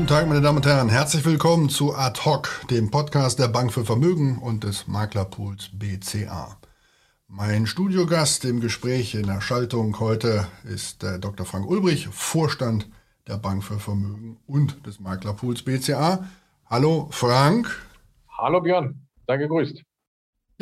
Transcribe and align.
Guten 0.00 0.08
Tag, 0.08 0.28
meine 0.28 0.40
Damen 0.40 0.56
und 0.56 0.66
Herren. 0.66 0.88
Herzlich 0.88 1.26
willkommen 1.26 1.68
zu 1.68 1.94
Ad 1.94 2.22
Hoc, 2.24 2.48
dem 2.70 2.90
Podcast 2.90 3.38
der 3.38 3.48
Bank 3.48 3.70
für 3.70 3.84
Vermögen 3.84 4.38
und 4.38 4.64
des 4.64 4.88
Maklerpools 4.88 5.72
BCA. 5.74 6.56
Mein 7.28 7.66
Studiogast 7.66 8.46
im 8.46 8.60
Gespräch 8.60 9.14
in 9.14 9.26
der 9.26 9.42
Schaltung 9.42 10.00
heute 10.00 10.46
ist 10.64 11.02
der 11.02 11.18
Dr. 11.18 11.44
Frank 11.44 11.68
Ulbrich, 11.68 12.08
Vorstand 12.08 12.88
der 13.28 13.36
Bank 13.36 13.62
für 13.62 13.78
Vermögen 13.78 14.38
und 14.46 14.86
des 14.86 15.00
Maklerpools 15.00 15.64
BCA. 15.64 16.24
Hallo 16.64 17.08
Frank. 17.10 17.68
Hallo 18.38 18.62
Björn, 18.62 19.06
sei 19.26 19.36
gegrüßt. 19.36 19.82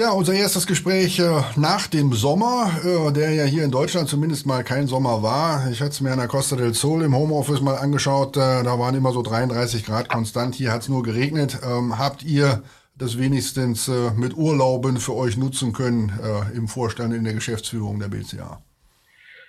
Ja, 0.01 0.13
unser 0.13 0.33
erstes 0.33 0.69
Gespräch 0.69 1.19
äh, 1.19 1.41
nach 1.57 1.89
dem 1.89 2.13
Sommer, 2.13 2.71
äh, 2.85 3.13
der 3.13 3.33
ja 3.33 3.43
hier 3.43 3.65
in 3.65 3.73
Deutschland 3.73 4.09
zumindest 4.09 4.47
mal 4.47 4.63
kein 4.63 4.87
Sommer 4.87 5.25
war. 5.25 5.69
Ich 5.73 5.81
hatte 5.81 5.91
es 5.91 6.01
mir 6.01 6.13
an 6.13 6.19
der 6.19 6.29
Costa 6.29 6.55
del 6.55 6.73
Sol 6.73 7.03
im 7.03 7.17
Homeoffice 7.17 7.61
mal 7.61 7.75
angeschaut. 7.75 8.37
Äh, 8.37 8.63
da 8.63 8.79
waren 8.79 8.95
immer 8.95 9.11
so 9.11 9.23
33 9.23 9.85
Grad 9.85 10.09
konstant. 10.09 10.55
Hier 10.55 10.71
hat 10.71 10.83
es 10.83 10.89
nur 10.89 11.03
geregnet. 11.03 11.59
Ähm, 11.69 11.99
habt 11.99 12.23
ihr 12.23 12.63
das 12.97 13.19
wenigstens 13.19 13.89
äh, 13.89 14.13
mit 14.17 14.37
Urlauben 14.37 14.99
für 14.99 15.17
euch 15.17 15.37
nutzen 15.37 15.73
können 15.73 16.13
äh, 16.23 16.57
im 16.57 16.69
Vorstand 16.69 17.13
in 17.13 17.25
der 17.25 17.35
Geschäftsführung 17.35 17.99
der 17.99 18.07
BCA? 18.07 18.63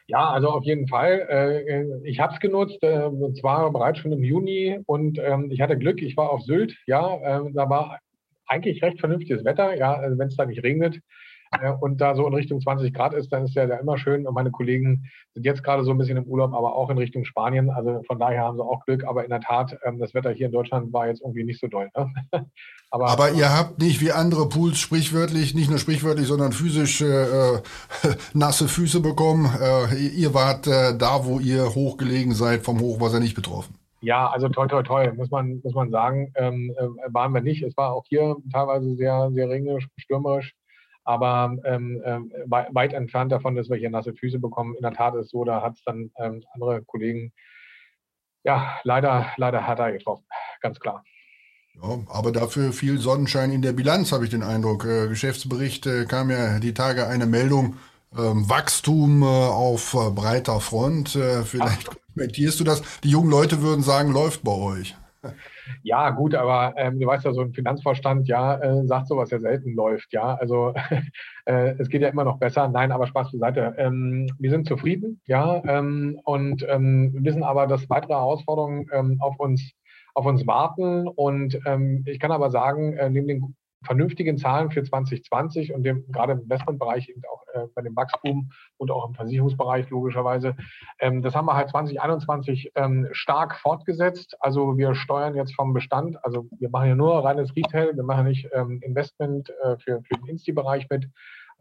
Ja, 0.08 0.32
also 0.32 0.50
auf 0.50 0.64
jeden 0.64 0.88
Fall. 0.88 1.28
Äh, 1.30 2.10
ich 2.10 2.20
habe 2.20 2.34
es 2.34 2.40
genutzt, 2.40 2.82
und 2.82 3.38
zwar 3.38 3.72
bereits 3.72 4.00
schon 4.00 4.14
im 4.14 4.24
Juni 4.24 4.80
und 4.88 5.20
ähm, 5.20 5.52
ich 5.52 5.62
hatte 5.62 5.78
Glück, 5.78 6.02
ich 6.02 6.18
war 6.18 6.32
auf 6.32 6.42
Sylt, 6.42 6.76
ja, 6.88 7.20
da 7.54 7.70
war 7.70 8.00
eigentlich 8.50 8.82
recht 8.84 9.00
vernünftiges 9.00 9.46
Wetter, 9.46 9.76
ja, 9.78 9.94
also 9.94 10.18
wenn 10.18 10.28
es 10.28 10.36
da 10.36 10.46
nicht 10.46 10.64
regnet 10.64 11.02
äh, 11.52 11.72
und 11.72 12.00
da 12.00 12.16
so 12.16 12.28
in 12.28 12.34
Richtung 12.34 12.62
20 12.62 12.94
Grad 12.94 13.14
ist, 13.14 13.32
dann 13.32 13.46
ist 13.46 13.56
ja 13.56 13.66
da 13.66 13.78
immer 13.78 13.98
schön. 13.98 14.28
Und 14.28 14.34
meine 14.34 14.52
Kollegen 14.52 15.10
sind 15.34 15.46
jetzt 15.46 15.64
gerade 15.64 15.84
so 15.84 15.92
ein 15.92 15.98
bisschen 15.98 16.18
im 16.18 16.26
Urlaub, 16.26 16.54
aber 16.54 16.76
auch 16.76 16.90
in 16.90 16.98
Richtung 16.98 17.26
Spanien. 17.26 17.70
Also 17.70 18.02
von 18.06 18.20
daher 18.20 18.44
haben 18.44 18.58
sie 18.58 18.64
auch 18.64 18.86
Glück. 18.86 19.04
Aber 19.06 19.24
in 19.24 19.30
der 19.30 19.42
Tat, 19.42 19.78
ähm, 19.84 20.00
das 20.00 20.14
Wetter 20.14 20.32
hier 20.32 20.48
in 20.48 20.52
Deutschland 20.52 20.94
war 20.94 21.08
jetzt 21.08 21.22
irgendwie 21.22 21.44
nicht 21.44 21.60
so 21.60 21.68
doll. 21.68 21.90
Ne? 21.96 22.14
aber, 22.92 23.08
aber, 23.08 23.32
ihr 23.32 23.56
habt 23.56 23.80
nicht 23.80 24.02
wie 24.02 24.12
andere 24.12 24.48
Pools 24.48 24.78
sprichwörtlich, 24.78 25.56
nicht 25.56 25.70
nur 25.70 25.80
sprichwörtlich, 25.80 26.28
sondern 26.28 26.52
physisch 26.52 27.02
äh, 27.02 27.26
nasse 28.34 28.68
Füße 28.68 29.00
bekommen. 29.00 29.50
Äh, 29.60 29.96
ihr 29.96 30.34
wart 30.34 30.68
äh, 30.68 30.96
da, 30.98 31.26
wo 31.26 31.40
ihr 31.40 31.74
hochgelegen 31.74 32.34
seid, 32.34 32.62
vom 32.62 32.80
Hochwasser 32.80 33.20
nicht 33.20 33.36
betroffen. 33.36 33.79
Ja, 34.02 34.30
also 34.30 34.48
toll, 34.48 34.68
toll, 34.68 34.84
toll, 34.84 35.14
muss 35.14 35.30
man, 35.30 35.60
muss 35.64 35.74
man 35.74 35.92
sagen. 35.92 36.32
Ähm, 36.36 36.74
äh, 36.78 37.14
waren 37.14 37.34
wir 37.34 37.42
nicht. 37.42 37.64
Es 37.64 37.76
war 37.76 37.94
auch 37.94 38.06
hier 38.08 38.38
teilweise 38.52 38.96
sehr, 38.96 39.30
sehr 39.34 39.50
regnerisch, 39.50 39.88
stürmerisch, 39.98 40.54
aber 41.04 41.58
ähm, 41.66 42.02
äh, 42.04 42.20
weit 42.48 42.94
entfernt 42.94 43.32
davon, 43.32 43.56
dass 43.56 43.70
wir 43.70 43.78
hier 43.78 43.90
nasse 43.90 44.14
Füße 44.14 44.40
bekommen. 44.40 44.76
In 44.76 44.84
der 44.84 44.94
Tat 44.94 45.16
ist 45.16 45.26
es 45.26 45.32
so, 45.32 45.44
da 45.44 45.62
hat 45.62 45.76
es 45.76 45.84
dann 45.84 46.12
ähm, 46.18 46.44
andere 46.54 46.82
Kollegen, 46.84 47.34
ja, 48.44 48.80
leider, 48.84 49.34
leider 49.36 49.66
härter 49.66 49.92
getroffen, 49.92 50.26
ganz 50.62 50.80
klar. 50.80 51.04
Ja, 51.82 52.00
aber 52.08 52.32
dafür 52.32 52.72
viel 52.72 53.00
Sonnenschein 53.00 53.52
in 53.52 53.62
der 53.62 53.74
Bilanz, 53.74 54.12
habe 54.12 54.24
ich 54.24 54.30
den 54.30 54.44
Eindruck. 54.44 54.86
Äh, 54.86 55.08
Geschäftsbericht 55.08 55.86
äh, 55.88 56.06
kam 56.06 56.30
ja 56.30 56.60
die 56.60 56.74
Tage 56.74 57.08
eine 57.08 57.26
Meldung, 57.26 57.76
ähm, 58.18 58.50
Wachstum 58.50 59.22
äh, 59.22 59.26
auf 59.26 59.94
äh, 59.94 60.10
breiter 60.12 60.60
Front. 60.60 61.16
Äh, 61.16 61.44
vielleicht 61.44 61.90
kommentierst 62.14 62.60
du 62.60 62.64
das. 62.64 62.82
Die 63.04 63.10
jungen 63.10 63.30
Leute 63.30 63.62
würden 63.62 63.84
sagen, 63.84 64.12
läuft 64.12 64.44
bei 64.44 64.52
euch. 64.52 64.96
Ja, 65.84 66.12
gut, 66.12 66.34
aber 66.34 66.74
ähm, 66.78 67.00
du 67.00 67.06
weißt 67.06 67.26
ja, 67.26 67.34
so 67.34 67.42
ein 67.42 67.54
Finanzvorstand, 67.54 68.28
ja, 68.28 68.58
äh, 68.58 68.88
sagt 68.88 69.08
sowas 69.08 69.30
ja 69.32 69.40
selten 69.40 69.74
läuft, 69.74 70.14
ja. 70.14 70.36
Also 70.36 70.74
äh, 71.46 71.76
es 71.78 71.90
geht 71.90 72.02
ja 72.02 72.08
immer 72.08 72.24
noch 72.24 72.40
besser. 72.40 72.68
Nein, 72.70 72.92
aber 72.92 73.08
Spaß 73.08 73.34
beiseite. 73.34 73.76
Ähm, 73.78 74.30
wir 74.40 74.50
sind 74.50 74.68
zufrieden, 74.68 75.22
ja, 75.26 75.62
ähm, 75.66 76.20
und 76.24 76.66
ähm, 76.70 77.14
wissen 77.20 77.44
aber, 77.44 77.68
dass 77.68 77.90
weitere 77.90 78.14
Herausforderungen 78.14 78.88
ähm, 78.94 79.18
auf 79.20 79.40
uns 79.40 79.74
auf 80.16 80.26
uns 80.26 80.46
warten. 80.48 81.08
Und 81.08 81.60
ähm, 81.66 82.04
ich 82.06 82.20
kann 82.20 82.32
aber 82.32 82.50
sagen, 82.50 82.94
äh, 82.94 83.10
neben 83.10 83.28
den 83.28 83.56
vernünftigen 83.84 84.38
Zahlen 84.38 84.72
für 84.72 84.84
2020 84.84 85.74
und 85.74 85.84
dem, 85.84 86.06
gerade 86.12 86.34
im 86.34 86.42
Investmentbereich 86.42 87.10
eben 87.10 87.22
auch 87.32 87.46
äh, 87.54 87.68
bei 87.74 87.82
dem 87.82 87.96
Wachstum 87.96 88.52
und 88.78 88.92
auch 88.92 89.08
im 89.08 89.16
Versicherungsbereich 89.16 89.90
logischerweise. 89.90 90.56
Ähm, 91.00 91.22
das 91.22 91.36
haben 91.36 91.48
wir 91.48 91.56
halt 91.56 91.70
2021 91.70 92.72
ähm, 92.76 93.08
stark 93.12 93.56
fortgesetzt. 93.56 94.36
Also 94.40 94.78
wir 94.78 94.96
steuern 94.96 95.36
jetzt 95.36 95.56
vom 95.56 95.74
Bestand, 95.74 96.24
also 96.24 96.48
wir 96.60 96.70
machen 96.70 96.90
ja 96.90 96.96
nur 96.96 97.24
reines 97.24 97.56
Retail, 97.56 97.96
wir 97.96 98.04
machen 98.04 98.26
nicht 98.26 98.50
ähm, 98.54 98.80
Investment 98.82 99.50
äh, 99.64 99.78
für, 99.78 100.02
für 100.04 100.16
den 100.16 100.28
Insti-Bereich 100.28 100.90
mit. 100.90 101.10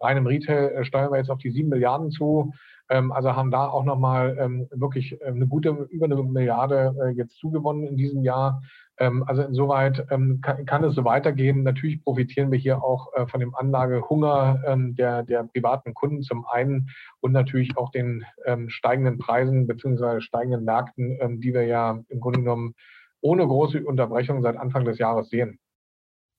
Reinem 0.00 0.26
Retail 0.26 0.70
äh, 0.70 0.84
steuern 0.84 1.10
wir 1.10 1.18
jetzt 1.18 1.30
auf 1.30 1.38
die 1.38 1.50
7 1.50 1.68
Milliarden 1.68 2.10
zu. 2.10 2.52
Ähm, 2.88 3.12
also 3.12 3.34
haben 3.34 3.50
da 3.50 3.68
auch 3.68 3.84
nochmal 3.84 4.36
ähm, 4.40 4.68
wirklich 4.70 5.20
äh, 5.20 5.26
eine 5.26 5.46
gute, 5.46 5.70
über 5.90 6.06
eine 6.06 6.16
Milliarde 6.22 6.94
äh, 7.00 7.08
jetzt 7.10 7.36
zugewonnen 7.36 7.84
in 7.84 7.96
diesem 7.96 8.22
Jahr. 8.22 8.62
Ähm, 8.98 9.25
also 9.26 9.42
insoweit 9.42 10.06
ähm, 10.10 10.41
kann, 10.42 10.66
kann, 10.66 10.84
es 10.84 10.94
so 10.94 11.04
weitergehen. 11.04 11.62
Natürlich 11.62 12.03
profitieren 12.03 12.50
wir 12.50 12.59
hier 12.59 12.82
auch 12.82 13.12
äh, 13.14 13.26
von 13.26 13.41
dem 13.41 13.54
Anlagehunger 13.54 14.62
ähm, 14.66 14.97
der, 14.97 15.22
der 15.22 15.44
privaten 15.44 15.94
Kunden 15.94 16.22
zum 16.22 16.47
einen 16.47 16.91
und 17.20 17.32
natürlich 17.32 17.76
auch 17.76 17.91
den 17.91 18.25
ähm, 18.44 18.69
steigenden 18.70 19.19
Preisen 19.19 19.66
bzw. 19.66 20.20
steigenden 20.20 20.64
Märkten, 20.64 21.19
ähm, 21.20 21.41
die 21.41 21.54
wir 21.54 21.64
ja 21.64 22.03
im 22.09 22.20
Grunde 22.20 22.41
genommen 22.41 22.75
ohne 23.20 23.47
große 23.47 23.84
Unterbrechung 23.84 24.42
seit 24.42 24.56
Anfang 24.56 24.84
des 24.84 24.98
Jahres 24.98 25.28
sehen. 25.28 25.59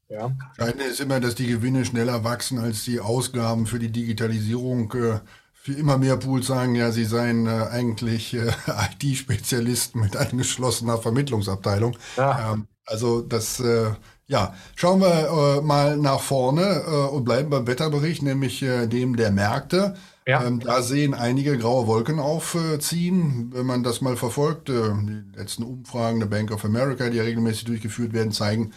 Ja. 0.10 0.32
Entscheidend 0.58 0.82
ist 0.82 1.00
immer, 1.00 1.20
dass 1.20 1.36
die 1.36 1.48
Gewinne 1.48 1.86
schneller 1.86 2.24
wachsen 2.24 2.58
als 2.58 2.84
die 2.84 3.00
Ausgaben 3.00 3.68
für 3.68 3.80
die 3.80 3.92
Digitalisierung. 3.92 4.92
Äh, 4.94 5.20
für 5.62 5.74
immer 5.74 5.98
mehr 5.98 6.18
Pools 6.18 6.48
sagen 6.48 6.76
ja, 6.76 6.92
sie 6.92 7.06
seien 7.06 7.46
äh, 7.48 7.68
eigentlich 7.72 8.34
äh, 8.34 8.52
IT-Spezialisten 9.02 10.00
mit 10.00 10.16
angeschlossener 10.16 10.98
Vermittlungsabteilung. 10.98 11.98
Ja. 12.18 12.54
Ähm, 12.54 12.68
also 12.86 13.22
das, 13.22 13.60
äh, 13.60 13.92
ja, 14.26 14.54
schauen 14.76 15.02
wir 15.02 15.60
äh, 15.60 15.62
mal 15.62 15.98
nach 15.98 16.22
vorne 16.22 16.84
äh, 16.88 17.14
und 17.14 17.26
bleiben 17.26 17.50
beim 17.50 17.68
Wetterbericht, 17.68 18.24
nämlich 18.24 18.64
äh, 18.64 18.88
dem 18.88 19.16
der 19.16 19.32
Märkte. 19.32 19.96
Ja. 20.26 20.44
Ähm, 20.44 20.60
da 20.60 20.82
sehen 20.82 21.14
einige 21.14 21.58
graue 21.58 21.88
Wolken 21.88 22.20
aufziehen, 22.20 23.52
wenn 23.54 23.66
man 23.66 23.84
das 23.84 24.02
mal 24.02 24.16
verfolgt. 24.16 24.70
die 24.70 25.24
letzten 25.36 25.64
Umfragen 25.64 26.20
der 26.20 26.28
Bank 26.28 26.52
of 26.52 26.64
America, 26.66 27.10
die 27.10 27.18
ja 27.18 27.24
regelmäßig 27.24 27.66
durchgeführt 27.66 28.14
werden, 28.14 28.32
zeigen, 28.32 28.72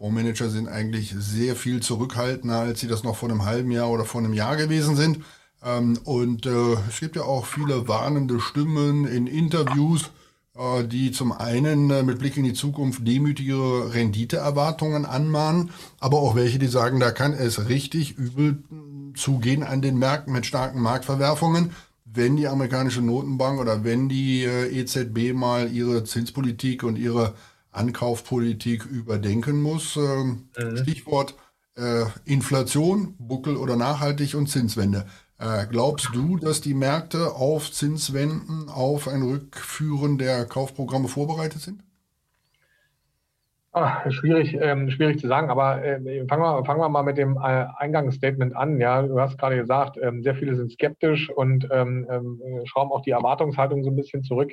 Fondsmanager 0.00 0.48
sind 0.48 0.68
eigentlich 0.68 1.14
sehr 1.18 1.56
viel 1.56 1.80
zurückhaltender, 1.80 2.60
als 2.60 2.80
sie 2.80 2.88
das 2.88 3.02
noch 3.02 3.16
vor 3.16 3.28
einem 3.28 3.44
halben 3.44 3.70
Jahr 3.70 3.90
oder 3.90 4.06
vor 4.06 4.20
einem 4.20 4.32
Jahr 4.32 4.56
gewesen 4.56 4.96
sind. 4.96 5.20
Ähm, 5.62 5.98
und 6.04 6.46
äh, 6.46 6.76
es 6.88 7.00
gibt 7.00 7.16
ja 7.16 7.22
auch 7.22 7.46
viele 7.46 7.88
warnende 7.88 8.40
Stimmen 8.40 9.06
in 9.06 9.26
Interviews, 9.26 10.10
äh, 10.54 10.84
die 10.84 11.12
zum 11.12 11.32
einen 11.32 11.90
äh, 11.90 12.02
mit 12.02 12.18
Blick 12.18 12.36
in 12.36 12.44
die 12.44 12.54
Zukunft 12.54 13.06
demütigere 13.06 13.94
Renditeerwartungen 13.94 15.04
anmahnen, 15.04 15.70
aber 15.98 16.18
auch 16.18 16.34
welche, 16.34 16.58
die 16.58 16.66
sagen, 16.66 17.00
da 17.00 17.10
kann 17.10 17.32
es 17.32 17.68
richtig 17.68 18.16
übel 18.16 18.62
zugehen 19.14 19.62
an 19.62 19.82
den 19.82 19.98
Märkten 19.98 20.32
mit 20.32 20.46
starken 20.46 20.80
Marktverwerfungen, 20.80 21.72
wenn 22.04 22.36
die 22.36 22.48
amerikanische 22.48 23.02
Notenbank 23.02 23.60
oder 23.60 23.84
wenn 23.84 24.08
die 24.08 24.44
äh, 24.44 24.68
EZB 24.80 25.34
mal 25.34 25.70
ihre 25.70 26.04
Zinspolitik 26.04 26.82
und 26.82 26.96
ihre 26.96 27.34
Ankaufpolitik 27.70 28.84
überdenken 28.86 29.62
muss. 29.62 29.96
Ähm, 29.96 30.48
mhm. 30.58 30.76
Stichwort 30.78 31.34
äh, 31.76 32.04
Inflation, 32.24 33.14
Buckel 33.18 33.56
oder 33.56 33.76
nachhaltig 33.76 34.34
und 34.34 34.48
Zinswende. 34.48 35.06
Äh, 35.40 35.66
glaubst 35.70 36.10
du, 36.14 36.36
dass 36.36 36.60
die 36.60 36.74
Märkte 36.74 37.34
auf 37.34 37.72
Zinswenden, 37.72 38.68
auf 38.68 39.08
ein 39.08 39.22
Rückführen 39.22 40.18
der 40.18 40.44
Kaufprogramme 40.44 41.08
vorbereitet 41.08 41.62
sind? 41.62 41.82
Ah, 43.72 44.10
schwierig, 44.10 44.54
ähm, 44.60 44.90
schwierig 44.90 45.18
zu 45.18 45.28
sagen, 45.28 45.48
aber 45.48 45.82
äh, 45.82 46.26
fangen, 46.26 46.42
wir, 46.42 46.64
fangen 46.66 46.80
wir 46.80 46.88
mal 46.90 47.04
mit 47.04 47.16
dem 47.16 47.36
äh, 47.36 47.64
Eingangsstatement 47.78 48.54
an. 48.54 48.80
Ja, 48.80 49.00
du 49.00 49.18
hast 49.18 49.38
gerade 49.38 49.56
gesagt, 49.56 49.96
ähm, 50.02 50.22
sehr 50.22 50.34
viele 50.34 50.56
sind 50.56 50.72
skeptisch 50.72 51.30
und 51.30 51.66
ähm, 51.70 52.06
ähm 52.10 52.40
schrauben 52.64 52.92
auch 52.92 53.02
die 53.02 53.12
Erwartungshaltung 53.12 53.82
so 53.82 53.90
ein 53.90 53.96
bisschen 53.96 54.22
zurück. 54.22 54.52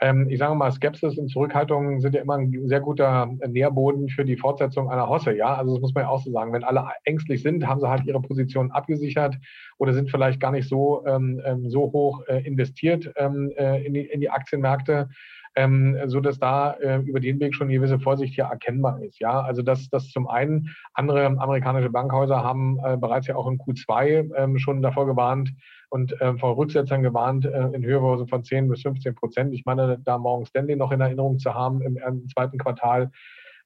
Ähm, 0.00 0.28
ich 0.30 0.38
sage 0.38 0.54
mal, 0.54 0.70
Skepsis 0.70 1.18
und 1.18 1.28
Zurückhaltung 1.28 2.00
sind 2.00 2.14
ja 2.14 2.22
immer 2.22 2.34
ein 2.34 2.52
sehr 2.66 2.80
guter 2.80 3.26
Nährboden 3.46 4.08
für 4.08 4.24
die 4.24 4.36
Fortsetzung 4.36 4.90
einer 4.90 5.08
Hosse. 5.08 5.34
Ja, 5.34 5.54
also 5.54 5.74
das 5.74 5.80
muss 5.80 5.94
man 5.94 6.04
ja 6.04 6.10
auch 6.10 6.22
so 6.22 6.30
sagen. 6.30 6.52
Wenn 6.52 6.64
alle 6.64 6.86
ängstlich 7.04 7.42
sind, 7.42 7.66
haben 7.66 7.80
sie 7.80 7.88
halt 7.88 8.04
ihre 8.04 8.20
Position 8.20 8.70
abgesichert 8.70 9.36
oder 9.78 9.92
sind 9.92 10.10
vielleicht 10.10 10.40
gar 10.40 10.52
nicht 10.52 10.68
so, 10.68 11.04
ähm, 11.06 11.40
ähm 11.44 11.68
so 11.68 11.92
hoch 11.92 12.22
äh, 12.28 12.46
investiert 12.46 13.12
ähm, 13.16 13.52
äh, 13.56 13.84
in, 13.84 13.94
die, 13.94 14.06
in 14.06 14.20
die 14.20 14.30
Aktienmärkte. 14.30 15.08
Ähm, 15.58 15.98
so 16.06 16.20
dass 16.20 16.38
da 16.38 16.74
äh, 16.74 17.00
über 17.00 17.18
den 17.18 17.40
Weg 17.40 17.52
schon 17.52 17.66
eine 17.66 17.74
gewisse 17.74 17.98
Vorsicht 17.98 18.34
hier 18.34 18.44
erkennbar 18.44 19.02
ist. 19.02 19.18
Ja, 19.18 19.40
also 19.40 19.62
das, 19.62 19.88
das 19.90 20.08
zum 20.10 20.28
einen. 20.28 20.68
Andere 20.94 21.26
amerikanische 21.26 21.90
Bankhäuser 21.90 22.44
haben 22.44 22.78
äh, 22.84 22.96
bereits 22.96 23.26
ja 23.26 23.34
auch 23.34 23.48
in 23.48 23.58
Q2 23.58 24.30
ähm, 24.36 24.58
schon 24.58 24.82
davor 24.82 25.06
gewarnt, 25.06 25.50
und 25.90 26.20
äh, 26.20 26.36
vor 26.36 26.56
Rücksetzern 26.56 27.02
gewarnt 27.02 27.46
äh, 27.46 27.68
in 27.72 27.84
Höhe 27.84 28.26
von 28.26 28.44
10 28.44 28.68
bis 28.68 28.82
15 28.82 29.14
Prozent. 29.14 29.54
Ich 29.54 29.64
meine, 29.64 29.98
da 30.04 30.18
Morgan 30.18 30.46
Stanley 30.46 30.76
noch 30.76 30.92
in 30.92 31.00
Erinnerung 31.00 31.38
zu 31.38 31.54
haben 31.54 31.80
im, 31.82 31.96
im 31.96 32.28
zweiten 32.28 32.58
Quartal. 32.58 33.10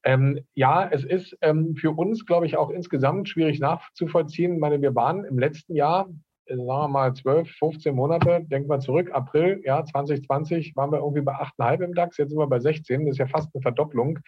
Ähm, 0.05 0.41
ja, 0.55 0.89
es 0.89 1.05
ist 1.05 1.37
ähm, 1.43 1.77
für 1.77 1.91
uns, 1.91 2.27
glaube 2.27 2.47
ich, 2.47 2.57
auch 2.57 2.71
insgesamt 2.71 3.29
schwierig 3.29 3.61
nachzuvollziehen. 3.61 4.55
Ich 4.55 4.61
meine, 4.61 4.81
wir 4.83 4.95
waren 4.95 5.25
im 5.25 5.39
letzten 5.39 5.75
Jahr 5.75 6.09
sagen 6.47 6.67
wir 6.67 6.89
mal 6.89 7.15
12, 7.15 7.51
15 7.51 7.95
Monate, 7.95 8.45
denken 8.45 8.69
wir 8.69 8.81
zurück, 8.81 9.11
April, 9.13 9.61
ja, 9.65 9.85
2020 9.85 10.77
waren 10.77 10.91
wir 10.91 10.99
irgendwie 10.99 11.23
bei 11.23 11.35
8,5 11.35 11.85
im 11.85 11.95
DAX, 11.95 12.17
jetzt 12.17 12.31
sind 12.31 12.39
wir 12.39 12.47
bei 12.47 12.61
16, 12.61 13.07
das 13.07 13.15
ist 13.15 13.19
ja 13.19 13.27
fast 13.27 13.55
eine 13.55 13.63
Verdopplung. 13.63 14.19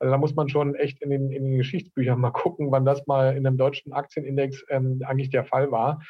Also 0.00 0.12
da 0.12 0.18
muss 0.18 0.34
man 0.34 0.48
schon 0.48 0.74
echt 0.76 1.02
in 1.02 1.10
den, 1.10 1.30
in 1.30 1.44
den 1.44 1.58
Geschichtsbüchern 1.58 2.20
mal 2.20 2.30
gucken, 2.30 2.70
wann 2.70 2.84
das 2.84 3.06
mal 3.06 3.36
in 3.36 3.46
einem 3.46 3.56
deutschen 3.56 3.92
Aktienindex 3.92 4.64
ähm, 4.68 5.00
eigentlich 5.04 5.30
der 5.30 5.44
Fall 5.44 5.70
war. 5.70 6.00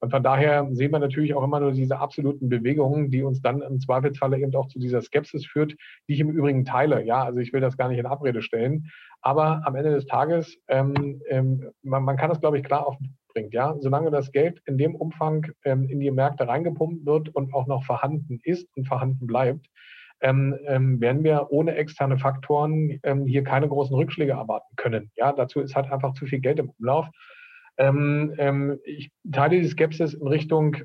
Und 0.00 0.10
von 0.10 0.22
daher 0.22 0.68
sehen 0.70 0.92
wir 0.92 1.00
natürlich 1.00 1.34
auch 1.34 1.42
immer 1.42 1.58
nur 1.58 1.72
diese 1.72 1.98
absoluten 1.98 2.48
Bewegungen, 2.48 3.10
die 3.10 3.22
uns 3.24 3.42
dann 3.42 3.62
im 3.62 3.80
Zweifelsfalle 3.80 4.38
eben 4.38 4.54
auch 4.54 4.68
zu 4.68 4.78
dieser 4.78 5.02
Skepsis 5.02 5.44
führt, 5.44 5.74
die 6.08 6.14
ich 6.14 6.20
im 6.20 6.30
Übrigen 6.30 6.64
teile. 6.64 7.04
Ja, 7.04 7.24
also 7.24 7.40
ich 7.40 7.52
will 7.52 7.60
das 7.60 7.76
gar 7.76 7.88
nicht 7.88 7.98
in 7.98 8.06
Abrede 8.06 8.42
stellen. 8.42 8.90
Aber 9.22 9.62
am 9.64 9.74
Ende 9.74 9.90
des 9.90 10.06
Tages, 10.06 10.56
ähm, 10.68 11.20
ähm, 11.28 11.72
man, 11.82 12.04
man, 12.04 12.16
kann 12.16 12.28
das, 12.28 12.40
glaube 12.40 12.58
ich, 12.58 12.64
klar 12.64 12.86
aufbringen. 13.28 13.50
Ja, 13.52 13.76
solange 13.80 14.10
das 14.10 14.32
Geld 14.32 14.60
in 14.66 14.78
dem 14.78 14.94
Umfang 14.94 15.46
ähm, 15.64 15.84
in 15.88 16.00
die 16.00 16.10
Märkte 16.10 16.48
reingepumpt 16.48 17.06
wird 17.06 17.28
und 17.34 17.54
auch 17.54 17.66
noch 17.66 17.84
vorhanden 17.84 18.40
ist 18.42 18.68
und 18.76 18.86
vorhanden 18.86 19.26
bleibt, 19.26 19.66
ähm, 20.20 20.56
ähm, 20.66 21.00
werden 21.00 21.22
wir 21.22 21.48
ohne 21.50 21.76
externe 21.76 22.18
Faktoren 22.18 22.98
ähm, 23.04 23.26
hier 23.26 23.44
keine 23.44 23.68
großen 23.68 23.94
Rückschläge 23.94 24.32
erwarten 24.32 24.74
können. 24.76 25.10
Ja, 25.16 25.32
dazu 25.32 25.60
ist 25.60 25.76
halt 25.76 25.90
einfach 25.92 26.14
zu 26.14 26.26
viel 26.26 26.40
Geld 26.40 26.58
im 26.58 26.70
Umlauf. 26.70 27.06
Ähm, 27.76 28.34
ähm, 28.38 28.78
ich 28.84 29.12
teile 29.30 29.60
die 29.60 29.68
Skepsis 29.68 30.14
in 30.14 30.26
Richtung, 30.26 30.76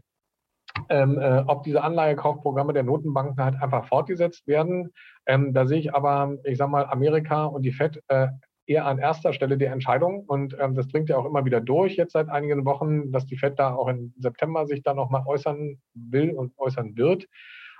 äh, 0.90 1.44
ob 1.48 1.63
diese 1.63 1.81
Anleihekaufprogramme 1.81 2.74
der 2.74 2.84
Notenbanken 2.84 3.44
halt 3.44 3.60
einfach 3.62 3.88
fortgesetzt 3.88 4.48
werden. 4.48 4.92
Da 5.25 5.66
sehe 5.66 5.80
ich 5.80 5.95
aber, 5.95 6.36
ich 6.44 6.57
sage 6.57 6.72
mal, 6.72 6.86
Amerika 6.86 7.45
und 7.45 7.62
die 7.62 7.72
FED 7.72 8.01
äh, 8.10 8.28
eher 8.65 8.86
an 8.86 9.00
erster 9.00 9.33
Stelle 9.33 9.57
der 9.57 9.71
Entscheidung. 9.71 10.25
Und 10.25 10.56
ähm, 10.60 10.75
das 10.75 10.88
bringt 10.88 11.10
ja 11.10 11.18
auch 11.18 11.25
immer 11.25 11.45
wieder 11.45 11.62
durch 11.62 11.95
jetzt 11.95 12.13
seit 12.13 12.30
einigen 12.30 12.65
Wochen, 12.65 13.12
dass 13.12 13.25
die 13.25 13.38
FED 13.38 13.60
da 13.60 13.75
auch 13.75 13.88
im 13.88 14.13
September 14.18 14.65
sich 14.65 14.83
da 14.83 14.94
nochmal 14.94 15.24
äußern 15.25 15.80
will 15.94 16.31
und 16.31 16.54
äußern 16.57 16.95
wird. 16.98 17.27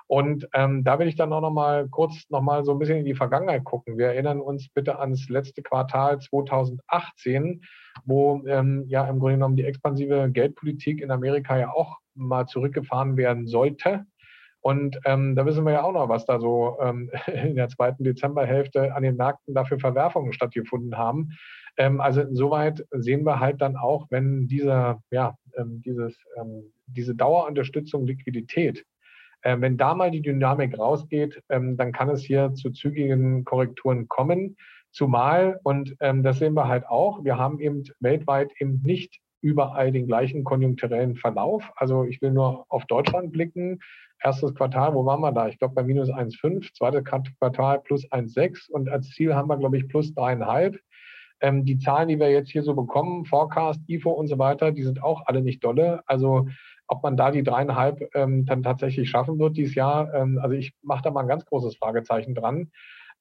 Und 0.07 0.47
ähm, 0.53 0.83
da 0.83 1.00
will 1.00 1.07
ich 1.07 1.15
dann 1.15 1.31
auch 1.31 1.41
noch 1.41 1.53
mal 1.53 1.88
kurz 1.89 2.30
noch 2.30 2.41
mal 2.41 2.63
so 2.65 2.74
ein 2.74 2.80
bisschen 2.80 3.00
in 3.00 3.06
die 3.06 3.15
Vergangenheit 3.15 3.63
gucken. 3.63 3.97
Wir 3.97 4.07
erinnern 4.07 4.41
uns 4.41 4.69
bitte 4.69 5.00
ans 5.00 5.30
letzte 5.30 5.63
Quartal 5.63 6.19
2018, 6.19 7.62
wo 8.06 8.44
ähm, 8.45 8.83
ja 8.88 9.07
im 9.07 9.19
Grunde 9.19 9.36
genommen 9.36 9.56
die 9.56 9.63
expansive 9.63 10.29
Geldpolitik 10.29 11.01
in 11.01 11.09
Amerika 11.09 11.57
ja 11.57 11.71
auch 11.71 11.97
mal 12.15 12.45
zurückgefahren 12.45 13.18
werden 13.18 13.47
sollte. 13.47 14.06
Und 14.63 14.98
ähm, 15.04 15.36
da 15.36 15.45
wissen 15.45 15.65
wir 15.65 15.74
ja 15.74 15.83
auch 15.83 15.92
noch, 15.92 16.07
was 16.07 16.25
da 16.25 16.39
so 16.39 16.77
ähm, 16.81 17.12
in 17.27 17.56
der 17.56 17.68
zweiten 17.68 18.04
Dezemberhälfte 18.04 18.95
an 18.95 19.04
den 19.04 19.18
Märkten 19.18 19.54
dafür 19.54 19.77
Verwerfungen 19.77 20.31
stattgefunden 20.31 20.98
haben. 20.98 21.31
Ähm, 21.75 22.00
also 22.00 22.21
insoweit 22.21 22.86
sehen 22.92 23.25
wir 23.25 23.42
halt 23.42 23.62
dann 23.62 23.75
auch, 23.75 24.07
wenn 24.10 24.48
dieser, 24.48 25.01
ja, 25.12 25.36
ähm, 25.57 25.81
dieses, 25.86 26.18
ähm, 26.39 26.71
diese 26.88 27.13
Dauerunterstützung 27.13 28.06
Liquidität 28.06 28.86
äh, 29.42 29.60
wenn 29.60 29.77
da 29.77 29.94
mal 29.94 30.10
die 30.10 30.21
Dynamik 30.21 30.80
rausgeht, 30.80 31.44
ähm, 31.50 31.75
dann 31.75 31.92
kann 31.92 32.10
es 32.10 32.24
hier 32.24 32.54
zu 32.54 32.71
zügigen 32.71 33.44
Korrekturen 33.44 34.07
kommen. 34.07 34.56
Zumal, 34.92 35.60
und 35.63 35.95
ähm, 36.00 36.24
das 36.24 36.39
sehen 36.39 36.54
wir 36.54 36.68
halt 36.68 36.86
auch, 36.88 37.24
wir 37.25 37.38
haben 37.38 37.60
eben 37.60 37.83
weltweit 38.00 38.51
eben 38.60 38.81
nicht 38.83 39.19
überall 39.44 39.92
den 39.92 40.07
gleichen 40.07 40.44
konjunkturellen 40.44 41.16
Verlauf. 41.16 41.72
Also 41.75 42.06
ich 42.06 42.22
will 42.22 42.31
nur 42.31 42.66
auf 42.69 42.86
Deutschland 42.86 43.31
blicken. 43.31 43.80
Erstes 44.19 44.56
Quartal, 44.56 44.95
wo 44.95 45.06
waren 45.06 45.19
wir 45.19 45.34
da? 45.34 45.50
Ich 45.50 45.60
glaube 45.60 45.75
bei 45.75 45.84
minus 45.84 46.10
1,5, 46.10 46.74
zweites 46.74 47.04
Quartal 47.04 47.81
plus 47.81 48.10
1,6 48.10 48.72
und 48.72 48.90
als 48.90 49.10
Ziel 49.10 49.36
haben 49.36 49.50
wir, 49.50 49.57
glaube 49.57 49.78
ich, 49.78 49.88
plus 49.90 50.16
3,5. 50.16 50.80
Ähm, 51.42 51.66
die 51.66 51.78
Zahlen, 51.78 52.07
die 52.07 52.19
wir 52.19 52.31
jetzt 52.31 52.51
hier 52.51 52.63
so 52.63 52.74
bekommen, 52.74 53.25
Forecast, 53.25 53.81
IFO 53.88 54.12
und 54.12 54.28
so 54.28 54.40
weiter, 54.40 54.72
die 54.72 54.84
sind 54.84 55.04
auch 55.04 55.24
alle 55.25 55.42
nicht 55.42 55.62
dolle. 55.63 56.01
Also 56.06 56.48
ob 56.88 57.04
man 57.04 57.18
da 57.18 57.31
die 57.31 57.44
dreieinhalb 57.44 58.10
ähm, 58.16 58.46
dann 58.46 58.63
tatsächlich 58.63 59.10
schaffen 59.10 59.39
wird 59.39 59.57
dieses 59.57 59.75
Jahr, 59.75 60.13
ähm, 60.13 60.39
also 60.42 60.56
ich 60.56 60.74
mache 60.81 61.04
da 61.04 61.12
mal 61.12 61.22
ein 61.22 61.28
ganz 61.28 61.46
großes 61.46 61.75
Fragezeichen 61.75 62.34
dran. 62.34 62.72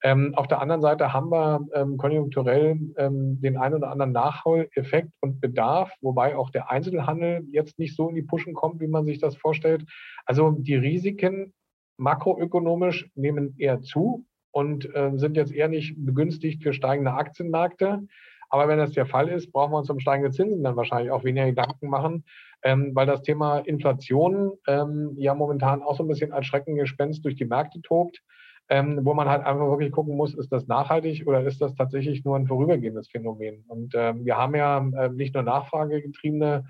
Ähm, 0.05 0.35
auf 0.35 0.47
der 0.47 0.59
anderen 0.61 0.81
Seite 0.81 1.13
haben 1.13 1.31
wir 1.31 1.65
ähm, 1.73 1.95
konjunkturell 1.95 2.77
ähm, 2.97 3.39
den 3.39 3.57
einen 3.57 3.75
oder 3.75 3.89
anderen 3.89 4.11
Nachholeffekt 4.11 5.09
und 5.21 5.39
Bedarf, 5.39 5.93
wobei 6.01 6.35
auch 6.35 6.49
der 6.49 6.69
Einzelhandel 6.69 7.47
jetzt 7.51 7.79
nicht 7.79 7.95
so 7.95 8.09
in 8.09 8.15
die 8.15 8.21
Puschen 8.21 8.53
kommt, 8.53 8.81
wie 8.81 8.87
man 8.87 9.05
sich 9.05 9.19
das 9.19 9.37
vorstellt. 9.37 9.85
Also 10.25 10.51
die 10.51 10.75
Risiken 10.75 11.53
makroökonomisch 11.97 13.09
nehmen 13.15 13.55
eher 13.57 13.81
zu 13.81 14.25
und 14.51 14.93
äh, 14.93 15.11
sind 15.15 15.37
jetzt 15.37 15.53
eher 15.53 15.69
nicht 15.69 15.95
begünstigt 15.97 16.63
für 16.63 16.73
steigende 16.73 17.13
Aktienmärkte. 17.13 18.05
Aber 18.49 18.67
wenn 18.67 18.79
das 18.79 18.91
der 18.91 19.05
Fall 19.05 19.29
ist, 19.29 19.51
brauchen 19.53 19.71
wir 19.71 19.77
uns 19.79 19.89
um 19.89 19.99
steigende 19.99 20.31
Zinsen 20.31 20.63
dann 20.63 20.75
wahrscheinlich 20.75 21.11
auch 21.11 21.23
weniger 21.23 21.45
Gedanken 21.45 21.87
machen, 21.87 22.25
ähm, 22.61 22.91
weil 22.93 23.07
das 23.07 23.21
Thema 23.21 23.59
Inflation 23.59 24.51
ähm, 24.67 25.13
ja 25.17 25.33
momentan 25.33 25.81
auch 25.81 25.95
so 25.95 26.03
ein 26.03 26.09
bisschen 26.09 26.33
als 26.33 26.45
Schreckengespenst 26.45 27.23
durch 27.23 27.35
die 27.35 27.45
Märkte 27.45 27.81
tobt, 27.81 28.21
ähm, 28.69 28.99
wo 29.03 29.13
man 29.13 29.29
halt 29.29 29.45
einfach 29.45 29.67
wirklich 29.67 29.91
gucken 29.91 30.15
muss, 30.15 30.33
ist 30.33 30.51
das 30.51 30.67
nachhaltig 30.67 31.27
oder 31.27 31.43
ist 31.45 31.61
das 31.61 31.75
tatsächlich 31.75 32.23
nur 32.23 32.37
ein 32.37 32.47
vorübergehendes 32.47 33.09
Phänomen? 33.09 33.63
Und 33.67 33.93
ähm, 33.95 34.25
wir 34.25 34.37
haben 34.37 34.55
ja 34.55 34.77
äh, 34.97 35.09
nicht 35.09 35.33
nur 35.33 35.43
nachfragegetriebene 35.43 36.65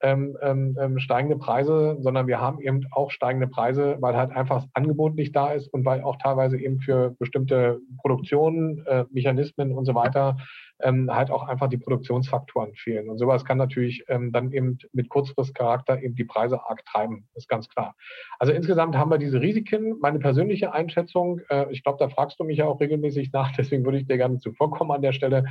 ähm, 0.00 0.36
ähm, 0.42 0.76
ähm, 0.80 0.98
steigende 0.98 1.36
Preise, 1.36 1.96
sondern 2.00 2.26
wir 2.26 2.40
haben 2.40 2.60
eben 2.60 2.82
auch 2.90 3.10
steigende 3.10 3.48
Preise, 3.48 3.96
weil 4.00 4.16
halt 4.16 4.30
einfach 4.30 4.62
das 4.62 4.70
Angebot 4.74 5.14
nicht 5.14 5.34
da 5.34 5.52
ist 5.52 5.68
und 5.68 5.84
weil 5.84 6.02
auch 6.02 6.16
teilweise 6.16 6.58
eben 6.58 6.80
für 6.80 7.14
bestimmte 7.18 7.80
Produktionen, 7.98 8.84
äh, 8.86 9.04
Mechanismen 9.10 9.72
und 9.72 9.86
so 9.86 9.94
weiter 9.94 10.36
ähm, 10.80 11.10
halt 11.10 11.30
auch 11.30 11.46
einfach 11.48 11.68
die 11.68 11.78
Produktionsfaktoren 11.78 12.74
fehlen. 12.74 13.08
Und 13.08 13.18
sowas 13.18 13.44
kann 13.44 13.58
natürlich 13.58 14.04
ähm, 14.08 14.32
dann 14.32 14.52
eben 14.52 14.78
mit 14.92 15.08
Kurzfristcharakter 15.08 16.02
eben 16.02 16.14
die 16.14 16.24
Preise 16.24 16.60
arg 16.62 16.84
treiben, 16.84 17.26
ist 17.34 17.48
ganz 17.48 17.68
klar. 17.68 17.94
Also 18.38 18.52
insgesamt 18.52 18.96
haben 18.96 19.10
wir 19.10 19.18
diese 19.18 19.40
Risiken. 19.40 19.98
Meine 20.00 20.18
persönliche 20.18 20.72
Einschätzung, 20.72 21.40
äh, 21.48 21.66
ich 21.70 21.82
glaube, 21.82 21.98
da 21.98 22.08
fragst 22.08 22.38
du 22.38 22.44
mich 22.44 22.58
ja 22.58 22.66
auch 22.66 22.80
regelmäßig 22.80 23.32
nach, 23.32 23.52
deswegen 23.56 23.84
würde 23.84 23.98
ich 23.98 24.06
dir 24.06 24.16
gerne 24.16 24.38
zuvorkommen 24.38 24.94
an 24.94 25.02
der 25.02 25.12
Stelle. 25.12 25.44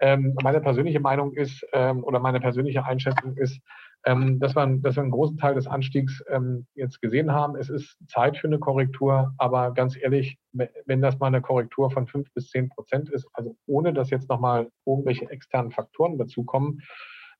Ähm, 0.00 0.36
meine 0.42 0.60
persönliche 0.60 1.00
Meinung 1.00 1.32
ist 1.32 1.66
ähm, 1.72 2.04
oder 2.04 2.20
meine 2.20 2.38
persönliche 2.38 2.84
Einschätzung 2.84 3.36
ist, 3.36 3.60
ähm, 4.04 4.38
dass, 4.38 4.54
wir, 4.54 4.66
dass 4.78 4.96
wir 4.96 5.02
einen 5.02 5.10
großen 5.10 5.36
Teil 5.36 5.54
des 5.54 5.66
Anstiegs 5.66 6.22
ähm, 6.28 6.66
jetzt 6.74 7.00
gesehen 7.00 7.32
haben. 7.32 7.56
Es 7.56 7.68
ist 7.68 7.96
Zeit 8.08 8.36
für 8.36 8.46
eine 8.46 8.58
Korrektur, 8.58 9.34
aber 9.38 9.72
ganz 9.72 9.96
ehrlich, 9.96 10.38
wenn 10.52 11.02
das 11.02 11.18
mal 11.18 11.26
eine 11.26 11.42
Korrektur 11.42 11.90
von 11.90 12.06
fünf 12.06 12.32
bis 12.32 12.50
zehn 12.50 12.68
Prozent 12.68 13.10
ist, 13.10 13.28
also 13.32 13.56
ohne 13.66 13.92
dass 13.92 14.10
jetzt 14.10 14.28
nochmal 14.28 14.70
irgendwelche 14.86 15.30
externen 15.30 15.72
Faktoren 15.72 16.18
dazukommen, 16.18 16.80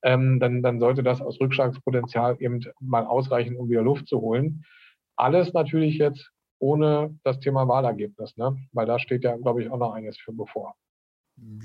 ähm, 0.02 0.38
dann, 0.40 0.62
dann 0.62 0.78
sollte 0.80 1.02
das 1.02 1.20
aus 1.20 1.40
Rückschlagspotenzial 1.40 2.36
eben 2.40 2.60
mal 2.80 3.06
ausreichen, 3.06 3.56
um 3.56 3.68
wieder 3.68 3.82
Luft 3.82 4.08
zu 4.08 4.20
holen. 4.20 4.64
Alles 5.16 5.52
natürlich 5.52 5.98
jetzt 5.98 6.30
ohne 6.60 7.18
das 7.24 7.40
Thema 7.40 7.66
Wahlergebnis, 7.68 8.36
ne? 8.36 8.56
weil 8.72 8.86
da 8.86 8.98
steht 8.98 9.24
ja, 9.24 9.36
glaube 9.36 9.62
ich, 9.62 9.70
auch 9.70 9.78
noch 9.78 9.92
eines 9.92 10.18
für 10.18 10.32
bevor. 10.32 10.74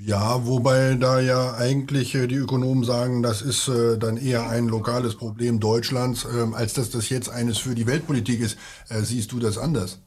Ja, 0.06 0.46
wobei 0.46 0.96
da 1.00 1.18
ja 1.20 1.54
eigentlich 1.54 2.14
äh, 2.14 2.26
die 2.26 2.34
Ökonomen 2.34 2.84
sagen, 2.84 3.22
das 3.22 3.40
ist 3.40 3.68
äh, 3.68 3.98
dann 3.98 4.18
eher 4.18 4.50
ein 4.50 4.68
lokales 4.68 5.16
Problem 5.16 5.60
Deutschlands, 5.60 6.26
ähm, 6.26 6.52
als 6.52 6.74
dass 6.74 6.90
das 6.90 7.08
jetzt 7.08 7.30
eines 7.30 7.56
für 7.56 7.74
die 7.74 7.86
Weltpolitik 7.86 8.40
ist. 8.40 8.58
Äh, 8.90 9.00
siehst 9.00 9.32
du 9.32 9.38
das 9.38 9.56
anders? 9.56 10.02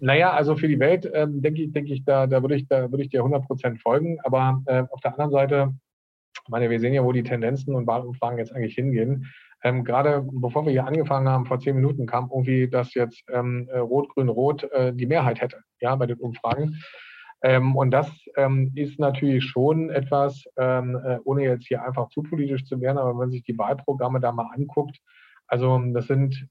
Naja, 0.00 0.32
also 0.32 0.56
für 0.56 0.66
die 0.66 0.78
Welt 0.78 1.10
ähm, 1.12 1.42
denke 1.42 1.62
ich, 1.62 1.72
denke 1.72 1.92
ich, 1.92 2.04
da, 2.04 2.26
da 2.26 2.40
würde 2.42 2.56
ich, 2.56 2.66
da 2.68 2.90
würde 2.90 3.04
ich 3.04 3.10
dir 3.10 3.20
100 3.20 3.46
Prozent 3.46 3.82
folgen. 3.82 4.18
Aber 4.24 4.62
äh, 4.64 4.84
auf 4.90 5.00
der 5.02 5.12
anderen 5.12 5.30
Seite, 5.30 5.74
meine, 6.48 6.70
wir 6.70 6.80
sehen 6.80 6.94
ja, 6.94 7.04
wo 7.04 7.12
die 7.12 7.22
Tendenzen 7.22 7.74
und 7.74 7.86
Wahlumfragen 7.86 8.38
jetzt 8.38 8.54
eigentlich 8.54 8.74
hingehen. 8.74 9.30
Ähm, 9.62 9.84
gerade 9.84 10.26
bevor 10.30 10.64
wir 10.64 10.72
hier 10.72 10.86
angefangen 10.86 11.28
haben, 11.28 11.44
vor 11.44 11.58
zehn 11.58 11.76
Minuten 11.76 12.06
kam 12.06 12.30
irgendwie, 12.32 12.68
dass 12.68 12.94
jetzt 12.94 13.24
ähm, 13.30 13.68
Rot, 13.74 14.08
Grün, 14.10 14.28
Rot 14.28 14.64
äh, 14.72 14.94
die 14.94 15.06
Mehrheit 15.06 15.42
hätte, 15.42 15.60
ja, 15.80 15.94
bei 15.96 16.06
den 16.06 16.18
Umfragen. 16.18 16.76
Ähm, 17.44 17.76
und 17.76 17.90
das 17.90 18.10
ähm, 18.36 18.72
ist 18.74 18.98
natürlich 18.98 19.44
schon 19.44 19.90
etwas, 19.90 20.44
ähm, 20.56 20.96
äh, 21.04 21.18
ohne 21.24 21.42
jetzt 21.42 21.66
hier 21.66 21.84
einfach 21.84 22.08
zu 22.08 22.22
politisch 22.22 22.64
zu 22.64 22.80
werden, 22.80 22.96
aber 22.96 23.10
wenn 23.10 23.18
man 23.18 23.30
sich 23.30 23.42
die 23.42 23.58
Wahlprogramme 23.58 24.18
da 24.18 24.32
mal 24.32 24.48
anguckt, 24.54 24.98
also 25.46 25.78
das 25.92 26.06
sind 26.06 26.48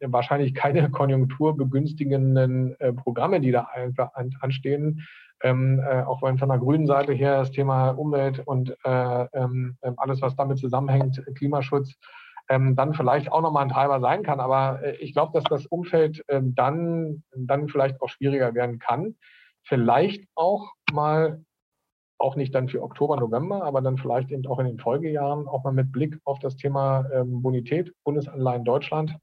wahrscheinlich 0.00 0.54
keine 0.54 0.88
konjunkturbegünstigenden 0.92 2.78
äh, 2.78 2.92
Programme, 2.92 3.40
die 3.40 3.50
da 3.50 3.66
einfach 3.74 4.14
an, 4.14 4.30
anstehen. 4.40 5.04
Ähm, 5.42 5.80
äh, 5.80 6.02
auch 6.02 6.22
wenn 6.22 6.38
von 6.38 6.50
der 6.50 6.58
grünen 6.58 6.86
Seite 6.86 7.12
her 7.12 7.38
das 7.38 7.50
Thema 7.50 7.90
Umwelt 7.90 8.40
und 8.46 8.76
äh, 8.84 9.24
ähm, 9.32 9.78
ähm, 9.82 9.94
alles, 9.96 10.22
was 10.22 10.36
damit 10.36 10.58
zusammenhängt, 10.58 11.20
Klimaschutz, 11.34 11.96
ähm, 12.48 12.76
dann 12.76 12.94
vielleicht 12.94 13.32
auch 13.32 13.40
nochmal 13.40 13.64
ein 13.64 13.70
Treiber 13.70 14.00
sein 14.00 14.22
kann. 14.22 14.38
Aber 14.38 14.80
äh, 14.82 14.96
ich 14.96 15.12
glaube, 15.12 15.32
dass 15.32 15.44
das 15.44 15.66
Umfeld 15.66 16.22
äh, 16.28 16.40
dann, 16.44 17.24
dann 17.34 17.68
vielleicht 17.68 18.00
auch 18.00 18.10
schwieriger 18.10 18.54
werden 18.54 18.78
kann 18.78 19.16
vielleicht 19.64 20.24
auch 20.34 20.72
mal, 20.92 21.44
auch 22.18 22.36
nicht 22.36 22.54
dann 22.54 22.68
für 22.68 22.82
Oktober, 22.82 23.16
November, 23.16 23.64
aber 23.64 23.80
dann 23.80 23.98
vielleicht 23.98 24.30
eben 24.30 24.46
auch 24.46 24.58
in 24.58 24.66
den 24.66 24.78
Folgejahren 24.78 25.48
auch 25.48 25.64
mal 25.64 25.72
mit 25.72 25.92
Blick 25.92 26.18
auf 26.24 26.38
das 26.38 26.56
Thema 26.56 27.06
ähm, 27.12 27.42
Bonität, 27.42 27.92
Bundesanleihen 28.04 28.64
Deutschland. 28.64 29.16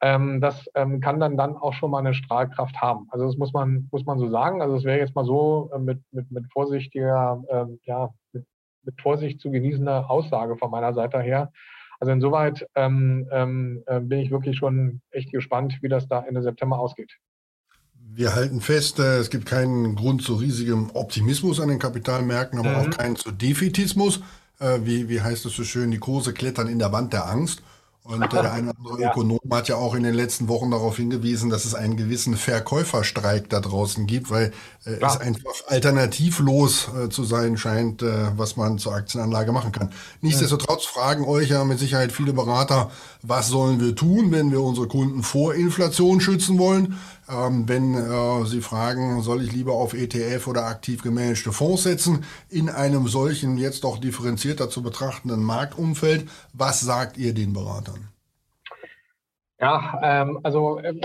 Ähm, 0.00 0.40
das 0.40 0.68
ähm, 0.74 1.00
kann 1.00 1.20
dann, 1.20 1.36
dann 1.36 1.56
auch 1.56 1.72
schon 1.72 1.90
mal 1.90 2.00
eine 2.00 2.14
Strahlkraft 2.14 2.76
haben. 2.80 3.06
Also 3.10 3.26
das 3.26 3.36
muss 3.36 3.52
man, 3.52 3.88
muss 3.90 4.04
man 4.04 4.18
so 4.18 4.28
sagen. 4.28 4.60
Also 4.60 4.76
es 4.76 4.84
wäre 4.84 4.98
jetzt 4.98 5.14
mal 5.14 5.24
so 5.24 5.70
äh, 5.74 5.78
mit, 5.78 6.02
mit, 6.12 6.30
mit 6.30 6.44
vorsichtiger, 6.52 7.42
ähm, 7.48 7.78
ja, 7.84 8.12
mit, 8.32 8.44
mit 8.82 9.00
Vorsicht 9.00 9.40
zu 9.40 9.50
genießender 9.50 10.10
Aussage 10.10 10.56
von 10.56 10.70
meiner 10.70 10.92
Seite 10.92 11.20
her. 11.20 11.52
Also 12.00 12.12
insoweit 12.12 12.66
ähm, 12.74 13.28
ähm, 13.30 13.82
äh, 13.86 14.00
bin 14.00 14.18
ich 14.18 14.30
wirklich 14.30 14.58
schon 14.58 15.00
echt 15.10 15.32
gespannt, 15.32 15.78
wie 15.80 15.88
das 15.88 16.06
da 16.06 16.22
Ende 16.22 16.42
September 16.42 16.78
ausgeht. 16.78 17.16
Wir 18.12 18.34
halten 18.34 18.60
fest, 18.60 18.98
äh, 18.98 19.18
es 19.18 19.30
gibt 19.30 19.46
keinen 19.46 19.96
Grund 19.96 20.22
zu 20.22 20.34
riesigem 20.34 20.90
Optimismus 20.94 21.60
an 21.60 21.68
den 21.68 21.78
Kapitalmärkten, 21.78 22.58
aber 22.58 22.70
mhm. 22.70 22.76
auch 22.76 22.90
keinen 22.96 23.16
zu 23.16 23.30
Defitismus. 23.32 24.20
Äh, 24.60 24.80
wie, 24.84 25.08
wie 25.08 25.20
heißt 25.20 25.46
es 25.46 25.54
so 25.54 25.64
schön, 25.64 25.90
die 25.90 25.98
Kurse 25.98 26.32
klettern 26.32 26.68
in 26.68 26.78
der 26.78 26.92
Wand 26.92 27.12
der 27.12 27.28
Angst. 27.28 27.62
Und 28.04 28.22
äh, 28.22 28.28
der 28.28 28.52
eine 28.52 28.70
oder 28.70 28.78
andere 28.78 29.00
ja. 29.00 29.10
Ökonom 29.10 29.40
hat 29.50 29.68
ja 29.68 29.76
auch 29.76 29.94
in 29.94 30.02
den 30.02 30.14
letzten 30.14 30.46
Wochen 30.48 30.70
darauf 30.70 30.98
hingewiesen, 30.98 31.48
dass 31.48 31.64
es 31.64 31.74
einen 31.74 31.96
gewissen 31.96 32.36
Verkäuferstreik 32.36 33.48
da 33.48 33.60
draußen 33.60 34.06
gibt, 34.06 34.30
weil 34.30 34.52
äh, 34.84 35.00
es 35.00 35.16
einfach 35.16 35.54
alternativlos 35.66 36.88
äh, 36.88 37.08
zu 37.08 37.24
sein 37.24 37.56
scheint, 37.56 38.02
äh, 38.02 38.36
was 38.36 38.56
man 38.56 38.78
zur 38.78 38.94
Aktienanlage 38.94 39.52
machen 39.52 39.72
kann. 39.72 39.90
Nichtsdestotrotz 40.20 40.84
fragen 40.84 41.24
euch 41.24 41.48
ja 41.48 41.64
mit 41.64 41.78
Sicherheit 41.78 42.12
viele 42.12 42.34
Berater, 42.34 42.90
was 43.22 43.48
sollen 43.48 43.80
wir 43.80 43.96
tun, 43.96 44.30
wenn 44.30 44.52
wir 44.52 44.60
unsere 44.60 44.86
Kunden 44.86 45.22
vor 45.22 45.54
Inflation 45.54 46.20
schützen 46.20 46.58
wollen? 46.58 46.98
Ähm, 47.28 47.68
wenn 47.68 47.94
äh, 47.94 48.44
Sie 48.44 48.60
fragen, 48.60 49.22
soll 49.22 49.42
ich 49.42 49.52
lieber 49.52 49.72
auf 49.72 49.94
ETF 49.94 50.46
oder 50.46 50.66
aktiv 50.66 51.02
gemanagte 51.02 51.52
Fonds 51.52 51.84
setzen, 51.84 52.24
in 52.50 52.68
einem 52.68 53.08
solchen 53.08 53.56
jetzt 53.56 53.84
doch 53.84 53.98
differenzierter 53.98 54.68
zu 54.68 54.82
betrachtenden 54.82 55.42
Marktumfeld, 55.42 56.28
was 56.52 56.80
sagt 56.80 57.16
ihr 57.16 57.32
den 57.32 57.52
Beratern? 57.52 58.08
Ja, 59.64 59.98
ähm, 60.02 60.40
also, 60.42 60.78
äh, 60.80 61.00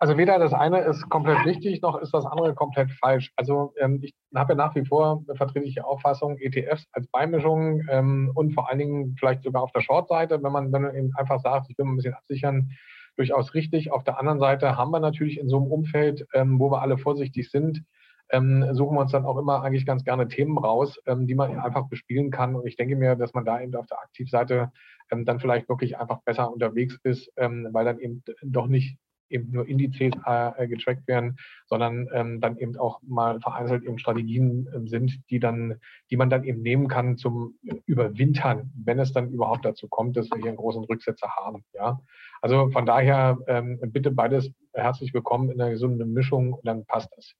also 0.00 0.16
weder 0.16 0.40
das 0.40 0.52
eine 0.52 0.80
ist 0.80 1.08
komplett 1.10 1.44
richtig, 1.46 1.80
noch 1.82 1.96
ist 2.00 2.12
das 2.12 2.26
andere 2.26 2.54
komplett 2.54 2.90
falsch. 2.90 3.30
Also 3.36 3.72
ähm, 3.78 4.00
ich 4.02 4.14
habe 4.34 4.54
ja 4.54 4.56
nach 4.56 4.74
wie 4.74 4.84
vor 4.84 5.22
vertrete 5.36 5.66
ich 5.66 5.74
die 5.74 5.80
Auffassung, 5.80 6.36
ETFs 6.38 6.88
als 6.92 7.06
Beimischung 7.08 7.82
ähm, 7.88 8.32
und 8.34 8.54
vor 8.54 8.68
allen 8.68 8.80
Dingen 8.80 9.16
vielleicht 9.16 9.44
sogar 9.44 9.62
auf 9.62 9.70
der 9.72 9.82
Short-Seite, 9.82 10.42
wenn 10.42 10.50
man, 10.50 10.72
wenn 10.72 10.82
man 10.82 10.96
eben 10.96 11.12
einfach 11.14 11.38
sagt, 11.40 11.66
ich 11.70 11.78
will 11.78 11.86
ein 11.86 11.94
bisschen 11.94 12.14
absichern, 12.14 12.72
durchaus 13.20 13.52
richtig. 13.52 13.92
Auf 13.92 14.02
der 14.02 14.18
anderen 14.18 14.40
Seite 14.40 14.76
haben 14.78 14.90
wir 14.90 15.00
natürlich 15.00 15.38
in 15.38 15.48
so 15.48 15.58
einem 15.58 15.66
Umfeld, 15.66 16.26
ähm, 16.32 16.58
wo 16.58 16.70
wir 16.70 16.80
alle 16.80 16.96
vorsichtig 16.96 17.50
sind, 17.50 17.84
ähm, 18.30 18.66
suchen 18.72 18.96
wir 18.96 19.00
uns 19.02 19.12
dann 19.12 19.26
auch 19.26 19.36
immer 19.36 19.62
eigentlich 19.62 19.84
ganz 19.84 20.04
gerne 20.04 20.28
Themen 20.28 20.56
raus, 20.56 20.98
ähm, 21.06 21.26
die 21.26 21.34
man 21.34 21.58
einfach 21.58 21.88
bespielen 21.88 22.30
kann. 22.30 22.54
Und 22.54 22.66
ich 22.66 22.76
denke 22.76 22.96
mir, 22.96 23.16
dass 23.16 23.34
man 23.34 23.44
da 23.44 23.60
eben 23.60 23.74
auf 23.74 23.86
der 23.86 24.00
Aktivseite 24.00 24.72
ähm, 25.10 25.26
dann 25.26 25.38
vielleicht 25.38 25.68
wirklich 25.68 25.98
einfach 25.98 26.22
besser 26.22 26.50
unterwegs 26.50 26.98
ist, 27.02 27.30
ähm, 27.36 27.68
weil 27.72 27.84
dann 27.84 27.98
eben 27.98 28.22
doch 28.42 28.68
nicht 28.68 28.96
eben 29.30 29.52
nur 29.52 29.66
Indizes 29.66 30.12
äh, 30.26 30.66
getrackt 30.66 31.06
werden, 31.06 31.36
sondern 31.66 32.08
ähm, 32.12 32.40
dann 32.40 32.56
eben 32.58 32.76
auch 32.76 33.00
mal 33.02 33.40
vereinzelt 33.40 33.84
eben 33.84 33.98
Strategien 33.98 34.66
äh, 34.66 34.88
sind, 34.88 35.20
die 35.30 35.38
dann, 35.38 35.76
die 36.10 36.16
man 36.16 36.30
dann 36.30 36.44
eben 36.44 36.62
nehmen 36.62 36.88
kann 36.88 37.16
zum 37.16 37.54
Überwintern, 37.86 38.72
wenn 38.74 38.98
es 38.98 39.12
dann 39.12 39.30
überhaupt 39.30 39.64
dazu 39.64 39.88
kommt, 39.88 40.16
dass 40.16 40.28
wir 40.30 40.38
hier 40.38 40.48
einen 40.48 40.56
großen 40.56 40.84
Rücksetzer 40.84 41.28
haben. 41.36 41.64
Ja, 41.72 42.00
also 42.40 42.70
von 42.70 42.86
daher 42.86 43.38
ähm, 43.46 43.78
bitte 43.88 44.10
beides 44.10 44.50
herzlich 44.72 45.12
willkommen 45.12 45.50
in 45.50 45.60
einer 45.60 45.70
gesunden 45.70 46.12
Mischung 46.12 46.54
und 46.54 46.66
dann 46.66 46.84
passt 46.86 47.10
das. 47.16 47.32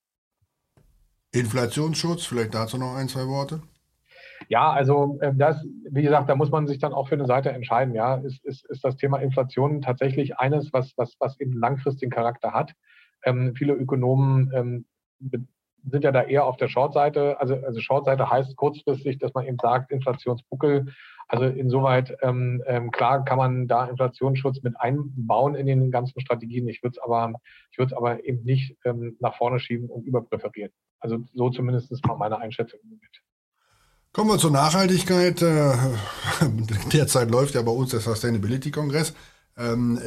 Inflationsschutz, 1.32 2.26
vielleicht 2.26 2.54
dazu 2.54 2.76
noch 2.76 2.96
ein, 2.96 3.08
zwei 3.08 3.26
Worte. 3.26 3.62
Ja, 4.48 4.72
also 4.72 5.18
äh, 5.20 5.32
das, 5.34 5.64
wie 5.90 6.02
gesagt, 6.02 6.28
da 6.28 6.34
muss 6.34 6.50
man 6.50 6.66
sich 6.66 6.78
dann 6.78 6.92
auch 6.92 7.08
für 7.08 7.14
eine 7.14 7.26
Seite 7.26 7.50
entscheiden. 7.50 7.94
Ja, 7.94 8.16
ist, 8.16 8.44
ist, 8.44 8.64
ist 8.66 8.84
das 8.84 8.96
Thema 8.96 9.18
Inflation 9.18 9.80
tatsächlich 9.80 10.38
eines, 10.38 10.72
was, 10.72 10.92
was, 10.96 11.14
was 11.20 11.38
eben 11.38 11.52
langfristigen 11.52 12.10
Charakter 12.10 12.52
hat. 12.52 12.72
Ähm, 13.24 13.54
viele 13.54 13.74
Ökonomen 13.74 14.50
ähm, 14.54 14.86
sind 15.88 16.04
ja 16.04 16.12
da 16.12 16.22
eher 16.22 16.44
auf 16.44 16.56
der 16.56 16.68
Short-Seite. 16.68 17.40
Also, 17.40 17.54
also 17.56 17.80
Short-Seite 17.80 18.30
heißt 18.30 18.56
kurzfristig, 18.56 19.18
dass 19.18 19.34
man 19.34 19.46
eben 19.46 19.58
sagt, 19.60 19.90
Inflationsbuckel. 19.90 20.92
Also 21.28 21.44
insoweit, 21.44 22.16
ähm, 22.22 22.60
ähm, 22.66 22.90
klar 22.90 23.24
kann 23.24 23.38
man 23.38 23.68
da 23.68 23.86
Inflationsschutz 23.86 24.62
mit 24.62 24.74
einbauen 24.80 25.54
in 25.54 25.66
den 25.66 25.92
ganzen 25.92 26.20
Strategien. 26.20 26.66
Ich 26.66 26.82
würde 26.82 26.96
es 26.96 27.02
aber, 27.02 27.32
ich 27.70 27.78
würde 27.78 27.96
aber 27.96 28.24
eben 28.24 28.42
nicht 28.42 28.76
ähm, 28.84 29.16
nach 29.20 29.36
vorne 29.36 29.60
schieben 29.60 29.88
und 29.88 30.04
überpräferieren. 30.06 30.72
Also 30.98 31.18
so 31.32 31.50
zumindest 31.50 31.94
von 32.04 32.18
meiner 32.18 32.38
Einschätzung 32.38 32.80
mit. 32.90 33.22
Kommen 34.12 34.30
wir 34.30 34.38
zur 34.38 34.50
Nachhaltigkeit. 34.50 35.40
Äh, 35.40 35.72
derzeit 36.92 37.30
läuft 37.30 37.54
ja 37.54 37.62
bei 37.62 37.70
uns 37.70 37.90
der 37.90 38.00
Sustainability-Kongress. 38.00 39.10
Ähm, 39.10 39.16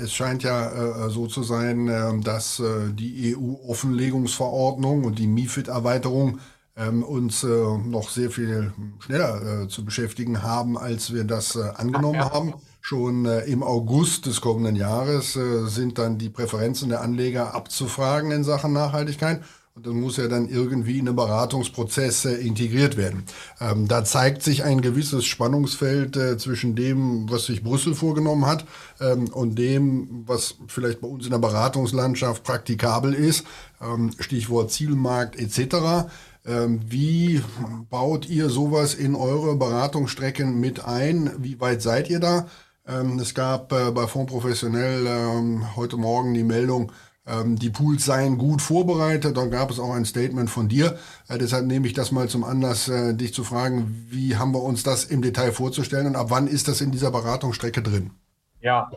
es 0.01 0.12
scheint 0.13 0.41
ja 0.43 1.05
äh, 1.05 1.10
so 1.10 1.27
zu 1.27 1.43
sein, 1.43 1.88
ähm, 1.88 2.24
dass 2.24 2.60
äh, 2.60 2.91
die 2.91 3.36
EU-Offenlegungsverordnung 3.36 5.03
und 5.03 5.19
die 5.19 5.27
MIFID-Erweiterung 5.27 6.39
ähm, 6.75 7.03
uns 7.03 7.43
noch 7.43 8.10
sehr 8.10 8.31
viel 8.31 8.74
schneller 9.00 9.69
zu 9.69 9.86
beschäftigen 9.86 10.41
haben, 10.41 10.75
als 10.75 11.13
wir 11.13 11.24
das 11.24 11.55
angenommen 11.55 12.15
ja. 12.15 12.33
haben. 12.33 12.55
Schon 12.81 13.25
im 13.25 13.62
August 13.62 14.25
des 14.25 14.41
kommenden 14.41 14.75
Jahres 14.75 15.33
sind 15.33 16.00
dann 16.00 16.17
die 16.17 16.29
Präferenzen 16.29 16.89
der 16.89 17.01
Anleger 17.01 17.53
abzufragen 17.53 18.31
in 18.31 18.43
Sachen 18.43 18.74
Nachhaltigkeit. 18.74 19.43
Und 19.75 19.88
das 19.88 19.94
muss 19.94 20.18
ja 20.18 20.27
dann 20.27 20.50
irgendwie 20.50 21.00
in 21.00 21.06
den 21.06 21.15
Beratungsprozess 21.15 22.25
äh, 22.25 22.36
integriert 22.36 22.96
werden. 22.96 23.24
Ähm, 23.60 23.88
da 23.88 24.06
zeigt 24.06 24.44
sich 24.44 24.63
ein 24.63 24.82
gewisses 24.82 25.25
Spannungsfeld 25.25 26.15
äh, 26.15 26.38
zwischen 26.38 26.75
dem, 26.75 27.27
was 27.27 27.48
sich 27.48 27.63
Brüssel 27.63 27.96
vorgenommen 27.96 28.46
hat 28.46 28.65
ähm, 29.01 29.30
und 29.30 29.56
dem, 29.56 30.25
was 30.27 30.58
vielleicht 30.68 31.01
bei 31.01 31.08
uns 31.08 31.25
in 31.25 31.32
der 31.32 31.39
Beratungslandschaft 31.39 32.44
praktikabel 32.44 33.15
ist. 33.15 33.48
Ähm, 33.82 34.12
Stichwort 34.20 34.72
Zielmarkt 34.72 35.39
etc. 35.39 36.08
Ähm, 36.46 36.82
wie 36.88 37.42
baut 37.89 38.30
ihr 38.30 38.50
sowas 38.50 38.94
in 38.94 39.15
eure 39.15 39.56
Beratungsstrecken 39.56 40.60
mit 40.60 40.86
ein? 40.86 41.32
Wie 41.39 41.60
weit 41.60 41.82
seid 41.82 42.12
ihr 42.12 42.20
da? 42.20 42.48
Ähm, 42.86 43.18
es 43.18 43.34
gab 43.34 43.72
äh, 43.72 43.89
bei 43.89 44.06
Fonds 44.06 44.32
Professionell 44.32 45.08
ähm, 45.08 45.75
heute 45.75 45.98
Morgen 45.98 46.36
die 46.36 46.44
Meldung, 46.44 46.92
die 47.25 47.70
Pools 47.70 48.03
seien 48.03 48.38
gut 48.38 48.62
vorbereitet. 48.62 49.38
Dann 49.38 49.50
gab 49.50 49.70
es 49.70 49.80
auch 49.80 49.94
ein 49.94 50.03
Statement 50.03 50.50
von 50.50 50.68
dir. 50.68 50.98
Äh, 51.30 51.38
deshalb 51.38 51.65
nehme 51.65 51.88
ich 51.88 51.94
das 51.94 52.12
mal 52.12 52.27
zum 52.27 52.44
Anlass, 52.44 52.89
äh, 52.89 53.13
dich 53.13 53.34
zu 53.34 53.44
fragen, 53.44 54.08
wie 54.10 54.36
haben 54.36 54.53
wir 54.53 54.62
uns 54.62 54.84
das 54.84 55.06
im 55.06 55.22
Detail 55.22 55.51
vorzustellen 55.53 56.08
und 56.08 56.15
ab 56.15 56.27
wann 56.30 56.48
ist 56.48 56.68
das 56.68 56.82
in 56.82 56.92
dieser 56.92 57.12
Beratungsstrecke 57.12 57.82
drin? 57.82 58.12
Ja, 58.60 58.89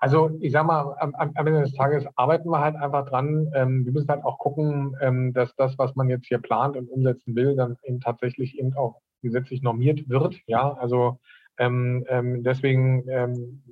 also 0.00 0.30
ich 0.40 0.52
sag 0.52 0.66
mal, 0.66 0.96
am, 0.98 1.14
am 1.14 1.46
Ende 1.46 1.60
des 1.60 1.74
Tages 1.74 2.06
arbeiten 2.16 2.48
wir 2.50 2.60
halt 2.60 2.76
einfach 2.76 3.06
dran. 3.06 3.50
Ähm, 3.54 3.84
wir 3.84 3.92
müssen 3.92 4.08
halt 4.08 4.24
auch 4.24 4.38
gucken, 4.38 4.96
ähm, 5.00 5.32
dass 5.34 5.54
das, 5.56 5.78
was 5.78 5.94
man 5.94 6.08
jetzt 6.08 6.26
hier 6.26 6.38
plant 6.38 6.76
und 6.76 6.88
umsetzen 6.88 7.34
will, 7.34 7.54
dann 7.54 7.76
eben 7.84 8.00
tatsächlich 8.00 8.58
eben 8.58 8.74
auch 8.74 9.00
gesetzlich 9.22 9.62
normiert 9.62 10.08
wird. 10.08 10.36
Ja, 10.46 10.72
also 10.72 11.18
ähm, 11.58 12.06
ähm, 12.08 12.42
deswegen 12.42 13.06
ähm, 13.08 13.62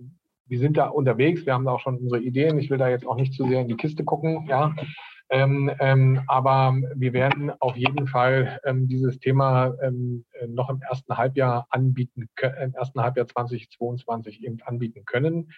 wir 0.49 0.59
sind 0.59 0.76
da 0.76 0.87
unterwegs, 0.87 1.47
wir 1.47 1.55
haben 1.55 1.64
da 1.64 1.73
auch 1.73 1.81
schon 1.81 1.99
unsere 1.99 2.21
Ideen. 2.21 2.59
Ich 2.59 2.71
will 2.71 2.78
da 2.78 2.88
jetzt 2.88 3.07
auch 3.07 3.17
nicht 3.17 3.35
zu 3.35 3.47
sehr 3.47 3.61
in 3.61 3.69
die 3.69 3.76
Kiste 3.76 4.05
gucken, 4.05 4.47
ja. 4.49 4.75
Ähm, 5.31 5.71
ähm, 5.78 6.23
aber 6.26 6.75
wir 6.95 7.12
werden 7.12 7.52
auf 7.61 7.76
jeden 7.76 8.07
Fall 8.07 8.61
ähm, 8.64 8.88
dieses 8.88 9.19
Thema 9.19 9.75
ähm, 9.83 10.25
noch 10.47 10.71
im 10.71 10.81
ersten 10.81 11.17
Halbjahr 11.19 11.67
anbieten, 11.69 12.28
im 12.62 12.75
ersten 12.75 13.02
Halbjahr 13.02 13.26
2022 13.26 14.43
eben 14.43 14.59
anbieten 14.64 15.05
können. 15.05 15.52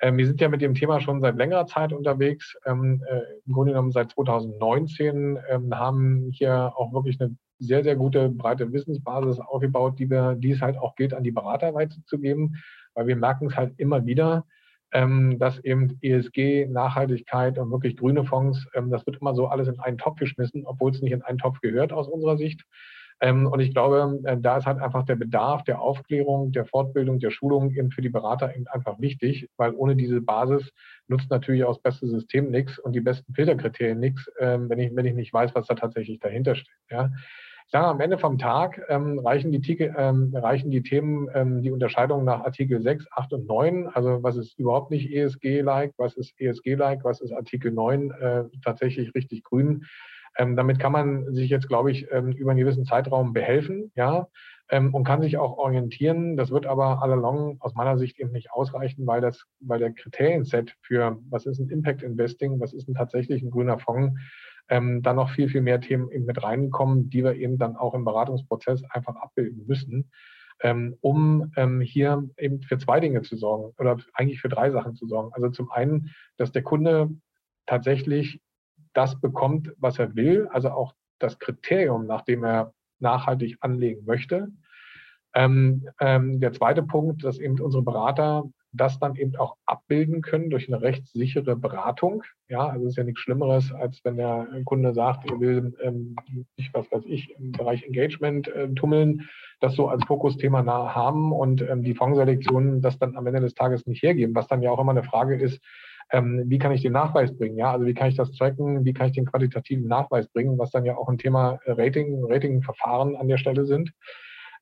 Ähm, 0.00 0.18
wir 0.18 0.26
sind 0.26 0.42
ja 0.42 0.50
mit 0.50 0.60
dem 0.60 0.74
Thema 0.74 1.00
schon 1.00 1.22
seit 1.22 1.36
längerer 1.36 1.66
Zeit 1.66 1.94
unterwegs. 1.94 2.56
Ähm, 2.66 3.02
äh, 3.08 3.22
Im 3.46 3.54
Grunde 3.54 3.72
genommen 3.72 3.92
seit 3.92 4.12
2019 4.12 5.38
haben 5.72 6.30
hier 6.32 6.74
auch 6.76 6.92
wirklich 6.92 7.18
eine 7.18 7.34
sehr, 7.58 7.82
sehr 7.82 7.96
gute 7.96 8.28
breite 8.28 8.70
Wissensbasis 8.70 9.40
aufgebaut, 9.40 9.98
die 9.98 10.10
wir, 10.10 10.34
die 10.34 10.50
es 10.50 10.60
halt 10.60 10.76
auch 10.76 10.94
gilt, 10.94 11.14
an 11.14 11.22
die 11.22 11.32
Berater 11.32 11.72
weiterzugeben 11.72 12.56
weil 12.96 13.06
wir 13.06 13.16
merken 13.16 13.46
es 13.46 13.56
halt 13.56 13.74
immer 13.76 14.04
wieder, 14.06 14.44
ähm, 14.92 15.38
dass 15.38 15.58
eben 15.60 15.98
ESG, 16.00 16.66
Nachhaltigkeit 16.66 17.58
und 17.58 17.70
wirklich 17.70 17.96
grüne 17.96 18.24
Fonds, 18.24 18.66
ähm, 18.74 18.90
das 18.90 19.06
wird 19.06 19.20
immer 19.20 19.34
so 19.34 19.46
alles 19.46 19.68
in 19.68 19.78
einen 19.78 19.98
Topf 19.98 20.18
geschmissen, 20.18 20.64
obwohl 20.66 20.90
es 20.90 21.02
nicht 21.02 21.12
in 21.12 21.22
einen 21.22 21.38
Topf 21.38 21.60
gehört 21.60 21.92
aus 21.92 22.08
unserer 22.08 22.36
Sicht. 22.36 22.64
Ähm, 23.20 23.46
und 23.46 23.60
ich 23.60 23.72
glaube, 23.72 24.20
äh, 24.24 24.36
da 24.38 24.58
ist 24.58 24.66
halt 24.66 24.80
einfach 24.80 25.04
der 25.04 25.16
Bedarf 25.16 25.64
der 25.64 25.80
Aufklärung, 25.80 26.52
der 26.52 26.66
Fortbildung, 26.66 27.18
der 27.18 27.30
Schulung 27.30 27.70
eben 27.70 27.90
für 27.90 28.02
die 28.02 28.10
Berater 28.10 28.54
eben 28.54 28.66
einfach 28.66 28.98
wichtig, 29.00 29.48
weil 29.56 29.72
ohne 29.74 29.96
diese 29.96 30.20
Basis 30.20 30.70
nutzt 31.08 31.30
natürlich 31.30 31.64
auch 31.64 31.74
das 31.74 31.82
beste 31.82 32.06
System 32.08 32.50
nichts 32.50 32.78
und 32.78 32.92
die 32.92 33.00
besten 33.00 33.32
Filterkriterien 33.34 33.98
nichts, 33.98 34.30
ähm, 34.38 34.68
wenn, 34.68 34.78
ich, 34.78 34.94
wenn 34.94 35.06
ich 35.06 35.14
nicht 35.14 35.32
weiß, 35.32 35.54
was 35.54 35.66
da 35.66 35.74
tatsächlich 35.74 36.20
dahinter 36.20 36.56
steht. 36.56 36.74
Ja. 36.90 37.10
Sage, 37.68 37.86
am 37.86 38.00
Ende 38.00 38.16
vom 38.16 38.38
Tag 38.38 38.80
ähm, 38.88 39.18
reichen, 39.18 39.50
die, 39.50 39.78
ähm, 39.80 40.32
reichen 40.34 40.70
die 40.70 40.82
Themen, 40.82 41.28
ähm, 41.34 41.62
die 41.62 41.72
Unterscheidung 41.72 42.24
nach 42.24 42.44
Artikel 42.44 42.80
6, 42.80 43.06
8 43.10 43.32
und 43.32 43.46
9, 43.48 43.88
also 43.88 44.22
was 44.22 44.36
ist 44.36 44.56
überhaupt 44.58 44.92
nicht 44.92 45.10
ESG-like, 45.10 45.92
was 45.96 46.16
ist 46.16 46.40
ESG-like, 46.40 47.02
was 47.02 47.20
ist 47.20 47.32
Artikel 47.32 47.72
9 47.72 48.10
äh, 48.12 48.44
tatsächlich 48.62 49.14
richtig 49.16 49.42
grün. 49.42 49.84
Ähm, 50.38 50.54
damit 50.54 50.78
kann 50.78 50.92
man 50.92 51.34
sich 51.34 51.50
jetzt, 51.50 51.66
glaube 51.66 51.90
ich, 51.90 52.06
ähm, 52.12 52.32
über 52.32 52.52
einen 52.52 52.60
gewissen 52.60 52.84
Zeitraum 52.84 53.32
behelfen, 53.32 53.90
ja, 53.96 54.28
ähm, 54.70 54.94
und 54.94 55.04
kann 55.04 55.22
sich 55.22 55.38
auch 55.38 55.56
orientieren. 55.58 56.36
Das 56.36 56.50
wird 56.50 56.66
aber 56.66 57.02
allalong 57.02 57.56
aus 57.60 57.74
meiner 57.74 57.98
Sicht 57.98 58.18
eben 58.18 58.32
nicht 58.32 58.52
ausreichen, 58.52 59.06
weil 59.06 59.20
das, 59.20 59.44
weil 59.60 59.78
der 59.78 59.92
Kriterienset 59.92 60.74
für 60.82 61.18
was 61.30 61.46
ist 61.46 61.58
ein 61.58 61.70
Impact 61.70 62.02
Investing, 62.02 62.60
was 62.60 62.72
ist 62.72 62.88
ein 62.88 62.94
tatsächlich 62.94 63.42
ein 63.42 63.50
grüner 63.50 63.78
Fonds, 63.78 64.14
ähm, 64.68 65.02
dann 65.02 65.16
noch 65.16 65.30
viel, 65.30 65.48
viel 65.48 65.62
mehr 65.62 65.80
Themen 65.80 66.10
eben 66.10 66.24
mit 66.24 66.42
reinkommen, 66.42 67.10
die 67.10 67.22
wir 67.24 67.34
eben 67.34 67.58
dann 67.58 67.76
auch 67.76 67.94
im 67.94 68.04
Beratungsprozess 68.04 68.82
einfach 68.90 69.16
abbilden 69.16 69.66
müssen. 69.66 70.10
ähm, 70.62 70.96
um 71.00 71.52
ähm, 71.56 71.80
hier 71.80 72.28
eben 72.38 72.62
für 72.62 72.78
zwei 72.78 73.00
Dinge 73.00 73.22
zu 73.22 73.36
sorgen 73.36 73.74
oder 73.78 73.98
eigentlich 74.14 74.40
für 74.40 74.48
drei 74.48 74.70
Sachen 74.70 74.94
zu 74.94 75.06
sorgen. 75.06 75.32
Also 75.32 75.50
zum 75.50 75.70
einen, 75.70 76.10
dass 76.36 76.52
der 76.52 76.62
Kunde 76.62 77.10
tatsächlich 77.66 78.40
das 78.94 79.20
bekommt, 79.20 79.72
was 79.78 79.98
er 79.98 80.14
will, 80.14 80.48
also 80.50 80.70
auch 80.70 80.94
das 81.18 81.38
Kriterium, 81.38 82.06
nach 82.06 82.22
dem 82.22 82.44
er 82.44 82.72
nachhaltig 82.98 83.58
anlegen 83.60 84.04
möchte. 84.06 84.48
Ähm, 85.34 85.86
ähm, 86.00 86.40
der 86.40 86.52
zweite 86.52 86.82
Punkt, 86.82 87.22
dass 87.24 87.38
eben 87.38 87.60
unsere 87.60 87.82
Berater 87.82 88.44
das 88.76 88.98
dann 88.98 89.16
eben 89.16 89.36
auch 89.36 89.56
abbilden 89.66 90.22
können 90.22 90.50
durch 90.50 90.68
eine 90.68 90.82
rechtssichere 90.82 91.56
Beratung. 91.56 92.22
Ja, 92.48 92.66
also 92.66 92.86
es 92.86 92.92
ist 92.92 92.96
ja 92.96 93.04
nichts 93.04 93.20
Schlimmeres, 93.20 93.72
als 93.72 94.00
wenn 94.04 94.16
der 94.16 94.46
Kunde 94.64 94.94
sagt, 94.94 95.30
er 95.30 95.40
will 95.40 95.74
ähm, 95.82 96.16
nicht, 96.56 96.72
was 96.74 96.90
weiß 96.90 97.04
ich, 97.06 97.34
im 97.38 97.52
Bereich 97.52 97.84
Engagement 97.84 98.48
äh, 98.48 98.68
tummeln, 98.74 99.28
das 99.60 99.74
so 99.74 99.88
als 99.88 100.04
Fokusthema 100.04 100.62
nah 100.62 100.94
haben 100.94 101.32
und 101.32 101.62
ähm, 101.62 101.82
die 101.82 101.94
Fondsselektionen 101.94 102.82
das 102.82 102.98
dann 102.98 103.16
am 103.16 103.26
Ende 103.26 103.40
des 103.40 103.54
Tages 103.54 103.86
nicht 103.86 104.02
hergeben, 104.02 104.34
was 104.34 104.48
dann 104.48 104.62
ja 104.62 104.70
auch 104.70 104.80
immer 104.80 104.92
eine 104.92 105.02
Frage 105.04 105.36
ist, 105.36 105.60
ähm, 106.12 106.44
wie 106.46 106.58
kann 106.58 106.72
ich 106.72 106.82
den 106.82 106.92
Nachweis 106.92 107.36
bringen? 107.36 107.56
Ja, 107.56 107.72
also 107.72 107.86
wie 107.86 107.94
kann 107.94 108.08
ich 108.08 108.16
das 108.16 108.30
tracken? 108.32 108.84
Wie 108.84 108.92
kann 108.92 109.08
ich 109.08 109.14
den 109.14 109.26
qualitativen 109.26 109.88
Nachweis 109.88 110.28
bringen? 110.28 110.58
Was 110.58 110.70
dann 110.70 110.84
ja 110.84 110.96
auch 110.96 111.08
ein 111.08 111.18
Thema 111.18 111.58
Rating, 111.66 112.24
Ratingverfahren 112.24 113.16
an 113.16 113.28
der 113.28 113.38
Stelle 113.38 113.64
sind. 113.64 113.92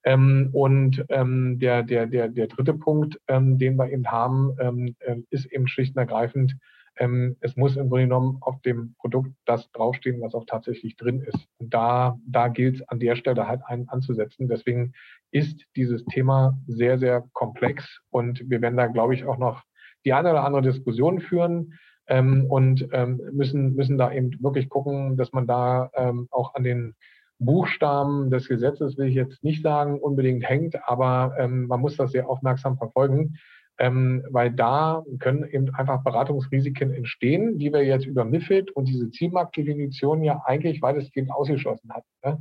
Ähm, 0.04 0.50
und 0.52 1.04
ähm, 1.08 1.58
der, 1.58 1.82
der, 1.82 2.06
der, 2.06 2.28
der 2.28 2.46
dritte 2.46 2.74
Punkt, 2.74 3.18
ähm, 3.28 3.58
den 3.58 3.76
wir 3.76 3.90
eben 3.90 4.06
haben, 4.06 4.54
ähm, 4.60 4.96
äh, 5.00 5.16
ist 5.30 5.46
eben 5.46 5.66
schlicht 5.66 5.96
und 5.96 6.00
ergreifend, 6.00 6.56
ähm, 6.96 7.36
es 7.40 7.56
muss 7.56 7.76
im 7.76 7.88
Grunde 7.88 8.04
genommen 8.04 8.38
auf 8.40 8.60
dem 8.62 8.94
Produkt 8.98 9.30
das 9.46 9.70
draufstehen, 9.72 10.20
was 10.20 10.34
auch 10.34 10.44
tatsächlich 10.46 10.96
drin 10.96 11.22
ist. 11.22 11.48
Und 11.58 11.74
da, 11.74 12.18
da 12.26 12.48
gilt 12.48 12.76
es 12.76 12.88
an 12.88 13.00
der 13.00 13.16
Stelle 13.16 13.48
halt 13.48 13.62
einen 13.66 13.88
anzusetzen. 13.88 14.48
Deswegen 14.48 14.92
ist 15.30 15.64
dieses 15.74 16.04
Thema 16.04 16.56
sehr, 16.66 16.98
sehr 16.98 17.24
komplex 17.32 18.00
und 18.10 18.48
wir 18.48 18.60
werden 18.60 18.76
da, 18.76 18.86
glaube 18.86 19.14
ich, 19.14 19.24
auch 19.24 19.38
noch 19.38 19.62
die 20.04 20.12
eine 20.12 20.30
oder 20.30 20.44
andere 20.44 20.62
Diskussion 20.62 21.20
führen. 21.20 21.74
Ähm, 22.06 22.46
und 22.50 22.86
ähm, 22.92 23.20
müssen, 23.32 23.74
müssen 23.74 23.96
da 23.96 24.12
eben 24.12 24.30
wirklich 24.42 24.68
gucken, 24.68 25.16
dass 25.16 25.32
man 25.32 25.46
da 25.46 25.90
ähm, 25.94 26.28
auch 26.30 26.54
an 26.54 26.62
den 26.62 26.94
Buchstaben 27.38 28.30
des 28.30 28.48
Gesetzes, 28.48 28.96
will 28.96 29.08
ich 29.08 29.14
jetzt 29.14 29.42
nicht 29.42 29.62
sagen, 29.62 29.98
unbedingt 29.98 30.48
hängt, 30.48 30.76
aber 30.88 31.34
ähm, 31.38 31.66
man 31.66 31.80
muss 31.80 31.96
das 31.96 32.12
sehr 32.12 32.28
aufmerksam 32.28 32.76
verfolgen, 32.78 33.36
ähm, 33.78 34.24
weil 34.30 34.52
da 34.52 35.02
können 35.18 35.44
eben 35.44 35.74
einfach 35.74 36.04
Beratungsrisiken 36.04 36.92
entstehen, 36.92 37.58
die 37.58 37.72
wir 37.72 37.84
jetzt 37.84 38.06
über 38.06 38.24
MIFID 38.24 38.70
und 38.70 38.86
diese 38.86 39.10
Zielmarktdefinition 39.10 40.22
ja 40.22 40.42
eigentlich 40.44 40.80
weitestgehend 40.80 41.32
ausgeschlossen 41.32 41.92
hatten. 41.92 42.08
Ne? 42.24 42.40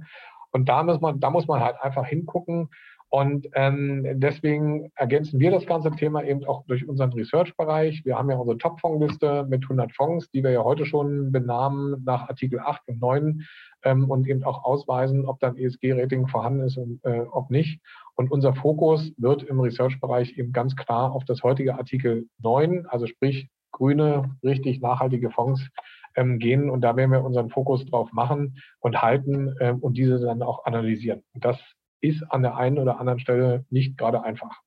Und 0.51 0.69
da 0.69 0.83
muss 0.83 1.01
man, 1.01 1.19
da 1.19 1.31
muss 1.31 1.47
man 1.47 1.61
halt 1.61 1.81
einfach 1.81 2.05
hingucken. 2.05 2.69
Und 3.09 3.47
ähm, 3.53 4.07
deswegen 4.19 4.91
ergänzen 4.95 5.39
wir 5.39 5.51
das 5.51 5.67
ganze 5.67 5.91
Thema 5.91 6.23
eben 6.23 6.45
auch 6.45 6.65
durch 6.65 6.87
unseren 6.87 7.13
Research-Bereich. 7.13 8.05
Wir 8.05 8.17
haben 8.17 8.29
ja 8.31 8.37
unsere 8.37 8.57
Top-Fonds-Liste 8.57 9.45
mit 9.47 9.63
100 9.63 9.91
Fonds, 9.95 10.31
die 10.31 10.43
wir 10.43 10.49
ja 10.49 10.63
heute 10.63 10.85
schon 10.85 11.31
benahmen 11.31 12.03
nach 12.05 12.27
Artikel 12.27 12.59
8 12.59 12.81
und 12.87 13.01
9 13.01 13.43
ähm, 13.83 14.09
und 14.09 14.27
eben 14.27 14.43
auch 14.43 14.63
ausweisen, 14.63 15.25
ob 15.25 15.39
dann 15.39 15.57
ESG-Rating 15.57 16.27
vorhanden 16.27 16.61
ist 16.61 16.77
und 16.77 16.99
äh, 17.03 17.21
ob 17.31 17.49
nicht. 17.49 17.81
Und 18.15 18.31
unser 18.31 18.53
Fokus 18.53 19.11
wird 19.17 19.43
im 19.43 19.59
Research-Bereich 19.59 20.37
eben 20.37 20.51
ganz 20.51 20.75
klar 20.75 21.11
auf 21.11 21.25
das 21.25 21.43
heutige 21.43 21.75
Artikel 21.75 22.27
9, 22.39 22.85
also 22.87 23.07
sprich 23.07 23.49
grüne, 23.71 24.35
richtig 24.43 24.81
nachhaltige 24.81 25.31
Fonds 25.31 25.67
ähm, 26.15 26.39
gehen. 26.39 26.69
Und 26.69 26.81
da 26.81 26.95
werden 26.95 27.11
wir 27.11 27.23
unseren 27.23 27.49
Fokus 27.49 27.85
drauf 27.85 28.11
machen 28.11 28.57
und 28.79 29.01
halten 29.01 29.55
äh, 29.59 29.73
und 29.73 29.97
diese 29.97 30.19
dann 30.19 30.41
auch 30.41 30.65
analysieren. 30.65 31.23
Und 31.33 31.43
das 31.43 31.59
ist 32.01 32.23
an 32.31 32.43
der 32.43 32.55
einen 32.55 32.79
oder 32.79 32.99
anderen 32.99 33.19
Stelle 33.19 33.65
nicht 33.69 33.97
gerade 33.97 34.23
einfach. 34.23 34.61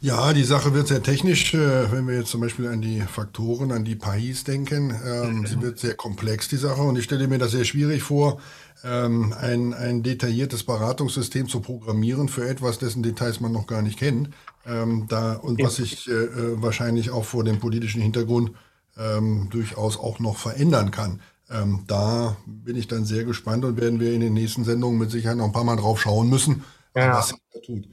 Ja, 0.00 0.32
die 0.32 0.44
Sache 0.44 0.74
wird 0.74 0.88
sehr 0.88 1.02
technisch, 1.02 1.54
äh, 1.54 1.90
wenn 1.90 2.06
wir 2.06 2.18
jetzt 2.18 2.30
zum 2.30 2.40
Beispiel 2.40 2.68
an 2.68 2.80
die 2.80 3.00
Faktoren, 3.00 3.72
an 3.72 3.84
die 3.84 3.96
PAIs 3.96 4.44
denken. 4.44 4.94
Ähm, 5.04 5.46
sie 5.46 5.60
wird 5.60 5.78
sehr 5.78 5.94
komplex, 5.94 6.48
die 6.48 6.56
Sache, 6.56 6.82
und 6.82 6.96
ich 6.96 7.04
stelle 7.04 7.26
mir 7.26 7.38
das 7.38 7.50
sehr 7.50 7.64
schwierig 7.64 8.02
vor, 8.02 8.40
ähm, 8.84 9.34
ein, 9.40 9.74
ein 9.74 10.04
detailliertes 10.04 10.62
Beratungssystem 10.62 11.48
zu 11.48 11.60
programmieren 11.60 12.28
für 12.28 12.48
etwas, 12.48 12.78
dessen 12.78 13.02
Details 13.02 13.40
man 13.40 13.50
noch 13.52 13.66
gar 13.66 13.82
nicht 13.82 13.98
kennt. 13.98 14.30
Ähm, 14.66 15.06
da, 15.08 15.32
und 15.32 15.60
was 15.62 15.76
sich 15.76 16.08
äh, 16.08 16.12
äh, 16.12 16.62
wahrscheinlich 16.62 17.10
auch 17.10 17.24
vor 17.24 17.42
dem 17.42 17.58
politischen 17.58 18.00
Hintergrund 18.00 18.52
ähm, 18.96 19.48
durchaus 19.50 19.98
auch 19.98 20.20
noch 20.20 20.36
verändern 20.36 20.90
kann. 20.92 21.20
Ähm, 21.50 21.84
da 21.86 22.36
bin 22.46 22.76
ich 22.76 22.86
dann 22.86 23.04
sehr 23.04 23.24
gespannt 23.24 23.64
und 23.64 23.80
werden 23.80 23.98
wir 23.98 24.12
in 24.12 24.20
den 24.20 24.34
nächsten 24.34 24.64
Sendungen 24.64 24.98
mit 24.98 25.10
Sicherheit 25.10 25.38
noch 25.38 25.46
ein 25.46 25.52
paar 25.52 25.64
Mal 25.64 25.76
drauf 25.76 26.00
schauen 26.00 26.28
müssen, 26.28 26.62
ja. 26.94 27.16
was 27.16 27.28
sich 27.28 27.38
da 27.52 27.60
tut. 27.60 27.88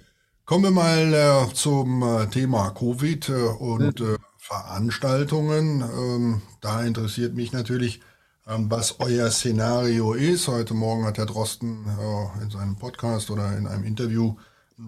Kommen 0.46 0.64
wir 0.64 0.70
mal 0.72 1.12
äh, 1.12 1.54
zum 1.56 2.04
äh, 2.04 2.28
Thema 2.28 2.70
Covid 2.70 3.30
äh, 3.30 3.34
und 3.34 4.00
äh, 4.00 4.18
Veranstaltungen. 4.38 5.82
Ähm, 5.82 6.42
da 6.62 6.84
interessiert 6.84 7.34
mich 7.34 7.52
natürlich, 7.52 8.02
ähm, 8.48 8.70
was 8.70 9.00
euer 9.00 9.32
Szenario 9.32 10.14
ist. 10.14 10.48
Heute 10.48 10.76
Morgen 10.76 11.04
hat 11.04 11.18
Herr 11.18 11.26
Drosten 11.26 11.88
äh, 11.88 12.44
in 12.44 12.52
seinem 12.52 12.76
Podcast 12.76 13.32
oder 13.32 13.58
in 13.58 13.66
einem 13.66 13.86
Interview 13.86 14.36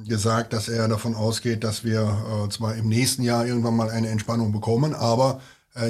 gesagt, 0.08 0.54
dass 0.54 0.70
er 0.70 0.88
davon 0.88 1.16
ausgeht, 1.16 1.64
dass 1.64 1.84
wir 1.84 2.04
äh, 2.46 2.50
zwar 2.50 2.76
im 2.76 2.88
nächsten 2.88 3.24
Jahr 3.24 3.48
irgendwann 3.48 3.76
mal 3.76 3.90
eine 3.90 4.10
Entspannung 4.10 4.52
bekommen, 4.52 4.94
aber 4.94 5.42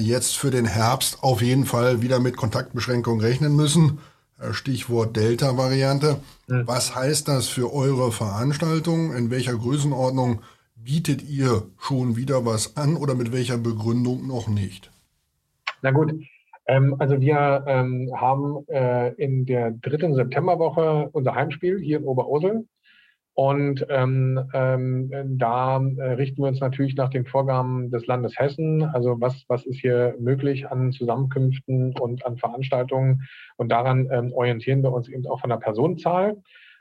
jetzt 0.01 0.35
für 0.35 0.51
den 0.51 0.65
Herbst 0.65 1.23
auf 1.23 1.41
jeden 1.41 1.65
Fall 1.65 2.01
wieder 2.01 2.19
mit 2.19 2.35
Kontaktbeschränkungen 2.35 3.21
rechnen 3.21 3.55
müssen. 3.55 3.99
Äh, 4.39 4.53
Stichwort 4.53 5.15
Delta-Variante. 5.15 6.17
Mhm. 6.47 6.67
Was 6.67 6.95
heißt 6.95 7.27
das 7.27 7.47
für 7.47 7.73
eure 7.73 8.11
Veranstaltung? 8.11 9.13
In 9.15 9.31
welcher 9.31 9.55
Größenordnung 9.55 10.41
bietet 10.75 11.27
ihr 11.27 11.63
schon 11.79 12.15
wieder 12.15 12.45
was 12.45 12.77
an 12.77 12.95
oder 12.95 13.15
mit 13.15 13.33
welcher 13.33 13.57
Begründung 13.57 14.27
noch 14.27 14.47
nicht? 14.47 14.91
Na 15.81 15.91
gut, 15.91 16.13
ähm, 16.67 16.95
also 16.99 17.19
wir 17.19 17.63
ähm, 17.67 18.11
haben 18.15 18.67
äh, 18.67 19.13
in 19.15 19.45
der 19.45 19.71
dritten 19.71 20.13
Septemberwoche 20.15 21.09
unser 21.11 21.33
Heimspiel 21.35 21.79
hier 21.79 21.97
in 21.97 22.05
Oberursel. 22.05 22.65
Und 23.39 23.85
ähm, 23.89 24.49
ähm, 24.55 25.11
da 25.37 25.77
äh, 25.77 26.13
richten 26.13 26.41
wir 26.41 26.47
uns 26.47 26.59
natürlich 26.59 26.95
nach 26.95 27.11
den 27.11 27.23
Vorgaben 27.23 27.91
des 27.91 28.07
Landes 28.07 28.33
Hessen. 28.39 28.81
Also 28.81 29.21
was, 29.21 29.45
was 29.47 29.63
ist 29.67 29.79
hier 29.79 30.15
möglich 30.19 30.71
an 30.71 30.91
Zusammenkünften 30.91 31.93
und 31.99 32.25
an 32.25 32.37
Veranstaltungen? 32.37 33.27
Und 33.57 33.69
daran 33.69 34.09
ähm, 34.11 34.33
orientieren 34.33 34.81
wir 34.81 34.91
uns 34.91 35.07
eben 35.07 35.27
auch 35.27 35.39
von 35.39 35.51
der 35.51 35.57
Personenzahl. 35.57 36.37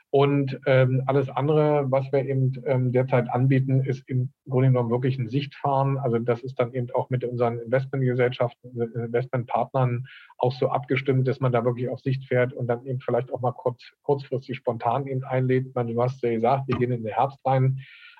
Und 0.09 0.57
ähm, 0.65 1.03
alles 1.05 1.29
andere, 1.29 1.85
was 1.91 2.09
wir 2.13 2.25
eben 2.25 2.53
ähm, 2.65 2.93
derzeit 2.93 3.29
anbieten, 3.29 3.83
ist 3.83 4.07
im 4.07 4.31
Grunde 4.47 4.69
genommen 4.69 4.89
wirklich 4.89 5.19
ein 5.19 5.27
Sichtfahren. 5.27 5.97
Also 5.97 6.17
das 6.19 6.41
ist 6.43 6.57
dann 6.59 6.73
eben 6.73 6.87
auch 6.91 7.09
mit 7.09 7.25
unseren 7.25 7.59
Investmentgesellschaften, 7.59 8.81
Investmentpartnern 8.81 10.05
auch 10.37 10.53
so 10.53 10.69
abgestimmt, 10.69 11.27
dass 11.27 11.41
man 11.41 11.51
da 11.51 11.65
wirklich 11.65 11.89
auf 11.89 11.99
Sicht 11.99 12.25
fährt 12.25 12.53
und 12.53 12.67
dann 12.67 12.85
eben 12.85 13.01
vielleicht 13.01 13.33
auch 13.33 13.41
mal 13.41 13.51
kurz, 13.51 13.83
kurzfristig 14.03 14.55
spontan 14.55 15.07
eben 15.07 15.25
einlädt. 15.25 15.75
Man, 15.75 15.87
du 15.87 16.01
hast 16.01 16.23
ja 16.23 16.31
gesagt, 16.31 16.69
wir 16.69 16.77
gehen 16.77 16.91
in 16.91 17.03
den 17.03 17.13
Herbst 17.13 17.45
rein. 17.45 17.79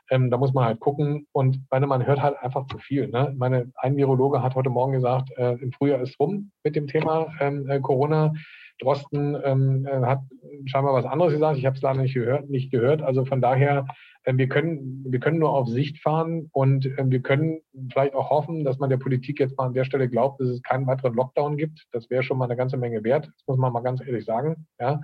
Ähm, 0.10 0.30
da 0.30 0.38
muss 0.38 0.54
man 0.54 0.66
halt 0.66 0.80
gucken. 0.82 1.28
Und 1.32 1.62
meine, 1.70 1.88
man 1.88 2.06
hört 2.06 2.22
halt 2.22 2.38
einfach 2.42 2.68
zu 2.68 2.78
viel. 2.80 3.08
Ne? 3.08 3.34
Meine, 3.38 3.72
ein 3.76 3.96
Virologe 3.96 4.42
hat 4.42 4.56
heute 4.56 4.70
Morgen 4.70 4.94
gesagt, 4.94 5.32
äh, 5.38 5.54
im 5.54 5.72
Frühjahr 5.72 6.02
ist 6.02 6.20
rum 6.20 6.52
mit 6.64 6.76
dem 6.76 6.88
Thema 6.88 7.28
ähm, 7.40 7.70
äh, 7.70 7.80
Corona. 7.80 8.34
Drosten 8.80 9.38
ähm, 9.44 9.86
äh, 9.86 10.02
hat 10.06 10.22
scheinbar 10.66 10.94
was 10.94 11.06
anderes 11.06 11.34
gesagt. 11.34 11.58
Ich 11.58 11.66
habe 11.66 11.76
es 11.76 11.82
leider 11.82 12.02
nicht 12.02 12.14
gehört, 12.14 12.50
nicht 12.50 12.72
gehört. 12.72 13.02
Also 13.02 13.26
von 13.26 13.42
daher, 13.42 13.88
äh, 14.24 14.34
wir, 14.36 14.48
können, 14.48 15.06
wir 15.08 15.20
können 15.20 15.40
nur 15.40 15.52
auf 15.52 15.68
Sicht 15.68 16.00
fahren 16.02 16.50
und 16.52 16.86
äh, 16.86 17.04
wir 17.06 17.22
können 17.22 17.62
vielleicht 17.92 18.14
auch 18.14 18.30
hoffen, 18.30 18.64
dass 18.64 18.78
man 18.80 18.90
der 18.90 18.98
Politik 18.98 19.40
jetzt 19.40 19.58
mal 19.58 19.68
an 19.68 19.74
der 19.74 19.84
Stelle 19.84 20.10
glaubt, 20.10 20.40
dass 20.40 20.50
es 20.50 20.62
keinen 20.62 20.88
weiteren 20.88 21.16
Lockdown 21.16 21.58
gibt. 21.58 21.86
Das 21.92 22.10
wäre 22.10 22.24
schon 22.24 22.38
mal 22.38 22.46
eine 22.46 22.56
ganze 22.56 22.78
Menge 22.78 23.04
wert. 23.04 23.28
Das 23.28 23.48
muss 23.48 23.58
man 23.58 23.74
mal 23.74 23.82
ganz 23.82 24.02
ehrlich 24.02 24.26
sagen. 24.26 24.68
Ja. 24.80 25.02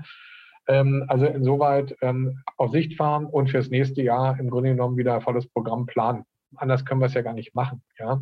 Ähm, 0.67 1.05
also 1.07 1.25
insoweit 1.25 1.95
ähm, 2.01 2.39
auf 2.57 2.71
Sicht 2.71 2.95
fahren 2.95 3.25
und 3.25 3.49
fürs 3.49 3.69
nächste 3.69 4.01
Jahr 4.01 4.39
im 4.39 4.49
Grunde 4.49 4.69
genommen 4.69 4.97
wieder 4.97 5.19
volles 5.21 5.47
Programm 5.47 5.85
planen. 5.85 6.23
Anders 6.55 6.85
können 6.85 7.01
wir 7.01 7.07
es 7.07 7.13
ja 7.13 7.21
gar 7.21 7.33
nicht 7.33 7.55
machen. 7.55 7.81
Ja. 7.97 8.21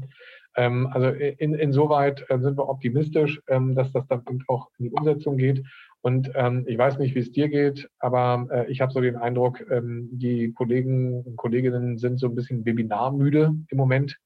Ähm, 0.56 0.88
also 0.92 1.08
in, 1.08 1.54
insoweit 1.54 2.26
äh, 2.30 2.40
sind 2.40 2.58
wir 2.58 2.68
optimistisch, 2.68 3.42
ähm, 3.48 3.76
dass 3.76 3.92
das 3.92 4.08
dann 4.08 4.24
auch 4.48 4.70
in 4.78 4.86
die 4.86 4.92
Umsetzung 4.92 5.38
geht. 5.38 5.66
Und 6.02 6.32
ähm, 6.36 6.66
ich 6.68 6.78
weiß 6.78 6.98
nicht, 6.98 7.16
wie 7.16 7.20
es 7.20 7.32
dir 7.32 7.48
geht, 7.48 7.90
aber 8.00 8.48
äh, 8.52 8.72
ich 8.72 8.82
habe 8.82 8.92
so 8.92 9.02
den 9.02 9.16
Eindruck, 9.16 9.64
ähm, 9.70 10.10
die 10.12 10.52
Kollegen 10.54 11.22
und 11.22 11.36
Kolleginnen 11.38 11.98
sind 11.98 12.20
so 12.20 12.28
ein 12.28 12.36
bisschen 12.36 12.66
webinarmüde 12.66 13.54
im 13.68 13.78
Moment 13.78 14.18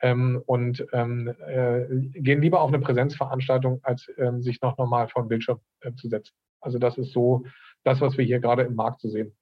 ähm, 0.00 0.42
und 0.46 0.86
ähm, 0.92 1.34
äh, 1.46 1.84
gehen 2.20 2.40
lieber 2.40 2.60
auf 2.60 2.68
eine 2.68 2.78
Präsenzveranstaltung, 2.78 3.80
als 3.82 4.10
sich 4.38 4.60
noch 4.60 4.78
normal 4.78 5.08
vor 5.08 5.22
den 5.22 5.28
Bildschirm 5.28 5.58
äh, 5.80 5.92
zu 5.94 6.08
setzen. 6.08 6.34
Also 6.60 6.78
das 6.78 6.96
ist 6.98 7.12
so 7.12 7.44
das, 7.84 8.00
was 8.00 8.16
wir 8.16 8.24
hier 8.24 8.40
gerade 8.40 8.62
im 8.62 8.74
Markt 8.74 9.00
zu 9.00 9.08
sehen. 9.08 9.32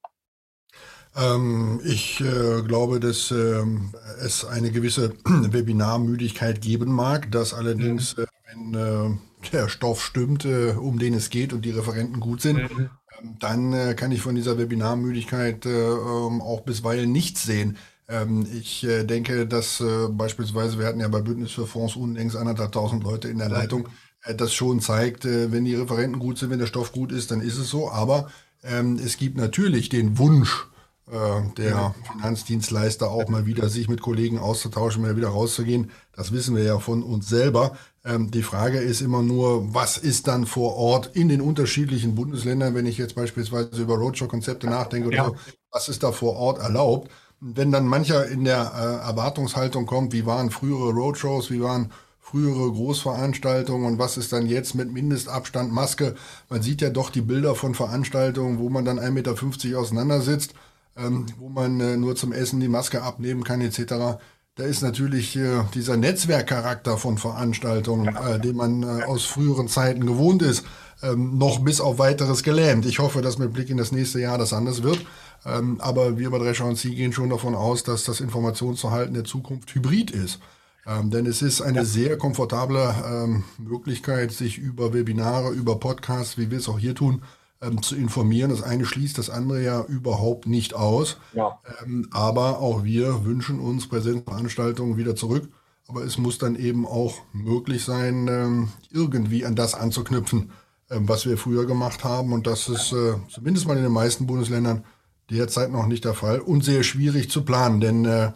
Ähm, 1.17 1.81
ich 1.85 2.21
äh, 2.21 2.63
glaube, 2.63 2.99
dass 2.99 3.31
ähm, 3.31 3.93
es 4.21 4.45
eine 4.45 4.73
gewisse 4.73 5.15
Webinarmüdigkeit 5.25 6.61
geben 6.61 6.93
mag, 6.93 7.31
dass 7.31 7.55
allerdings, 7.55 8.17
mhm. 8.17 8.25
äh, 8.25 8.27
wenn 8.47 8.75
äh, 8.75 9.51
der 9.53 9.69
Stoff 9.69 10.03
stimmt, 10.03 10.45
äh, 10.45 10.73
um 10.73 10.99
den 10.99 11.15
es 11.15 11.31
geht 11.31 11.53
und 11.53 11.65
die 11.65 11.71
Referenten 11.71 12.19
gut 12.21 12.41
sind, 12.41 12.57
mhm. 12.57 12.91
ähm, 13.21 13.37
dann 13.39 13.73
äh, 13.73 13.95
kann 13.95 14.11
ich 14.11 14.23
von 14.23 14.35
dieser 14.35 14.59
Webinarmüdigkeit 14.59 15.67
äh, 15.67 15.71
ähm, 15.71 16.41
auch 16.41 16.63
bisweilen 16.63 17.13
nichts 17.13 17.45
sehen. 17.45 17.77
Ähm, 18.09 18.47
ich 18.53 18.85
äh, 18.85 19.05
denke, 19.05 19.47
dass 19.47 19.81
äh, 19.81 20.09
beispielsweise, 20.11 20.79
wir 20.79 20.87
hatten 20.87 21.01
ja 21.01 21.09
bei 21.09 21.21
Bündnis 21.21 21.53
für 21.53 21.67
Fonds 21.67 21.97
unlängst 21.97 22.37
anderthalbtausend 22.37 23.05
Leute 23.05 23.29
in 23.29 23.39
der 23.39 23.49
Leitung, 23.49 23.89
äh, 24.25 24.35
das 24.35 24.53
schon 24.53 24.81
zeigt, 24.81 25.25
äh, 25.25 25.53
wenn 25.53 25.65
die 25.65 25.75
Referenten 25.77 26.19
gut 26.19 26.39
sind, 26.39 26.51
wenn 26.51 26.59
der 26.59 26.67
Stoff 26.67 26.93
gut 26.93 27.13
ist, 27.13 27.31
dann 27.31 27.41
ist 27.41 27.57
es 27.57 27.71
so. 27.71 27.91
Aber 27.91 28.31
ähm, 28.64 28.98
es 29.05 29.16
gibt 29.16 29.37
natürlich 29.37 29.88
den 29.88 30.18
Wunsch, 30.18 30.66
äh, 31.11 31.42
der 31.59 31.94
Finanzdienstleister 32.11 33.11
auch 33.11 33.29
mal 33.29 33.44
wieder 33.44 33.68
sich 33.68 33.88
mit 33.88 34.00
Kollegen 34.00 34.38
auszutauschen, 34.38 35.03
mal 35.03 35.16
wieder 35.16 35.29
rauszugehen. 35.29 35.90
Das 36.12 36.33
wissen 36.33 36.57
wir 36.57 36.64
ja 36.64 36.79
von 36.79 37.03
uns 37.03 37.29
selber. 37.29 37.77
Ähm, 38.05 38.31
die 38.31 38.42
Frage 38.42 38.79
ist 38.79 39.03
immer 39.03 39.22
nur, 39.22 39.74
was 39.74 39.98
ist 39.98 40.29
dann 40.29 40.46
vor 40.46 40.77
Ort 40.77 41.11
in 41.14 41.29
den 41.29 41.40
unterschiedlichen 41.40 42.14
Bundesländern, 42.14 42.74
wenn 42.74 42.87
ich 42.87 42.96
jetzt 42.96 43.14
beispielsweise 43.14 43.83
über 43.83 43.96
Roadshow-Konzepte 43.96 44.66
nachdenke 44.66 45.09
oder 45.09 45.16
ja. 45.16 45.24
so, 45.27 45.37
was 45.70 45.88
ist 45.88 46.03
da 46.03 46.12
vor 46.12 46.37
Ort 46.37 46.59
erlaubt? 46.59 47.11
Wenn 47.40 47.70
dann 47.70 47.87
mancher 47.87 48.27
in 48.27 48.44
der 48.44 48.72
äh, 48.74 49.07
Erwartungshaltung 49.07 49.85
kommt, 49.85 50.14
wie 50.14 50.24
waren 50.24 50.50
frühere 50.50 50.90
Roadshows, 50.90 51.50
wie 51.50 51.61
waren 51.61 51.90
frühere 52.35 52.73
Großveranstaltungen 52.73 53.87
und 53.87 53.99
was 54.01 54.16
ist 54.16 54.33
dann 54.33 54.47
jetzt 54.47 54.75
mit 54.75 54.92
Mindestabstand, 54.92 55.73
Maske? 55.73 56.16
Man 56.49 56.62
sieht 56.62 56.81
ja 56.81 56.90
doch 56.90 57.11
die 57.11 57.20
Bilder 57.20 57.55
von 57.55 57.77
Veranstaltungen, 57.77 58.59
wo 58.59 58.68
man 58.70 58.85
dann 58.85 58.99
1,50 58.99 59.11
Meter 59.12 59.79
auseinandersitzt, 59.79 60.55
ähm, 60.97 61.27
wo 61.38 61.49
man 61.49 61.79
äh, 61.79 61.97
nur 61.97 62.16
zum 62.16 62.33
Essen 62.33 62.59
die 62.59 62.66
Maske 62.66 63.03
abnehmen 63.03 63.44
kann 63.44 63.61
etc. 63.61 64.18
Da 64.57 64.64
ist 64.64 64.83
natürlich 64.83 65.37
äh, 65.37 65.62
dieser 65.75 65.97
Netzwerkcharakter 65.97 66.99
von 66.99 67.18
Veranstaltungen, 67.18 68.16
äh, 68.16 68.40
den 68.40 68.57
man 68.57 68.83
äh, 68.83 69.05
aus 69.05 69.25
früheren 69.25 69.68
Zeiten 69.68 70.05
gewohnt 70.05 70.42
ist, 70.42 70.64
ähm, 71.05 71.38
noch 71.38 71.61
bis 71.61 71.81
auf 71.81 72.01
weiteres 72.01 72.42
gelähmt. 72.42 72.85
Ich 72.85 72.99
hoffe, 72.99 73.23
dass 73.23 73.38
mit 73.38 73.53
Blick 73.53 73.70
in 73.70 73.77
das 73.77 73.92
nächste 73.92 74.18
Jahr 74.18 74.38
das 74.38 74.53
anders 74.53 74.83
wird. 74.83 75.07
Ähm, 75.47 75.81
aber 75.81 76.18
wir 76.18 76.31
bei 76.31 76.38
Drescher 76.38 76.64
und 76.64 76.79
Sie 76.79 76.97
gehen 76.97 77.12
schon 77.12 77.31
davon 77.31 77.55
aus, 77.55 77.85
dass 77.85 78.03
das 78.03 78.20
Informationsverhalten 78.20 79.14
der 79.14 79.25
Zukunft 79.25 79.73
hybrid 79.73 80.11
ist. 80.11 80.40
Ähm, 80.87 81.11
denn 81.11 81.27
es 81.27 81.42
ist 81.42 81.62
eine 81.62 81.79
ja. 81.79 81.85
sehr 81.85 82.18
komfortable 82.18 82.94
ähm, 83.07 83.44
Möglichkeit, 83.59 84.33
sich 84.33 84.59
über 84.59 84.92
Webinare, 84.92 85.51
über 85.53 85.81
Podcasts, 85.81 86.37
wie 86.37 86.51
wir 86.51 86.59
es 86.59 86.68
auch 86.68 86.79
hier 86.79 86.94
tun, 86.94 87.23
ähm, 87.62 87.83
zu 87.83 87.97
informieren. 87.97 88.51
Das 88.51 88.62
eine 88.62 88.85
schließt 88.85 89.16
das 89.16 89.31
andere 89.31 89.62
ja 89.62 89.83
überhaupt 89.85 90.47
nicht 90.47 90.75
aus. 90.75 91.18
Ja. 91.33 91.59
Ähm, 91.83 92.09
aber 92.12 92.59
auch 92.59 92.85
wir 92.85 93.25
wünschen 93.25 93.61
uns 93.61 93.88
Präsenzveranstaltungen 93.88 94.97
wieder 94.97 95.16
zurück. 95.16 95.49
Aber 95.87 96.03
es 96.03 96.18
muss 96.18 96.38
dann 96.38 96.57
eben 96.57 96.87
auch 96.87 97.14
möglich 97.33 97.85
sein, 97.85 98.29
ähm, 98.29 98.68
irgendwie 98.90 99.44
an 99.44 99.55
das 99.55 99.75
anzuknüpfen, 99.75 100.51
ähm, 100.90 101.09
was 101.09 101.27
wir 101.27 101.37
früher 101.38 101.66
gemacht 101.66 102.05
haben. 102.05 102.33
Und 102.33 102.47
das 102.47 102.68
ist 102.68 102.92
äh, 102.92 103.14
zumindest 103.31 103.66
mal 103.66 103.77
in 103.77 103.83
den 103.83 103.92
meisten 103.92 104.27
Bundesländern 104.27 104.85
derzeit 105.31 105.73
noch 105.73 105.87
nicht 105.87 106.05
der 106.05 106.14
Fall 106.14 106.40
und 106.40 106.64
sehr 106.64 106.83
schwierig 106.83 107.31
zu 107.31 107.44
planen, 107.44 107.81
denn 107.81 108.05
äh, 108.05 108.33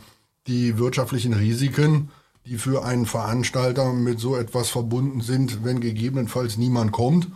die 0.46 0.78
wirtschaftlichen 0.78 1.34
Risiken, 1.34 2.10
die 2.48 2.58
für 2.58 2.84
einen 2.84 3.06
Veranstalter 3.06 3.92
mit 3.92 4.20
so 4.20 4.36
etwas 4.36 4.70
verbunden 4.70 5.20
sind, 5.20 5.64
wenn 5.64 5.80
gegebenenfalls 5.80 6.56
niemand 6.56 6.92
kommt, 6.92 7.28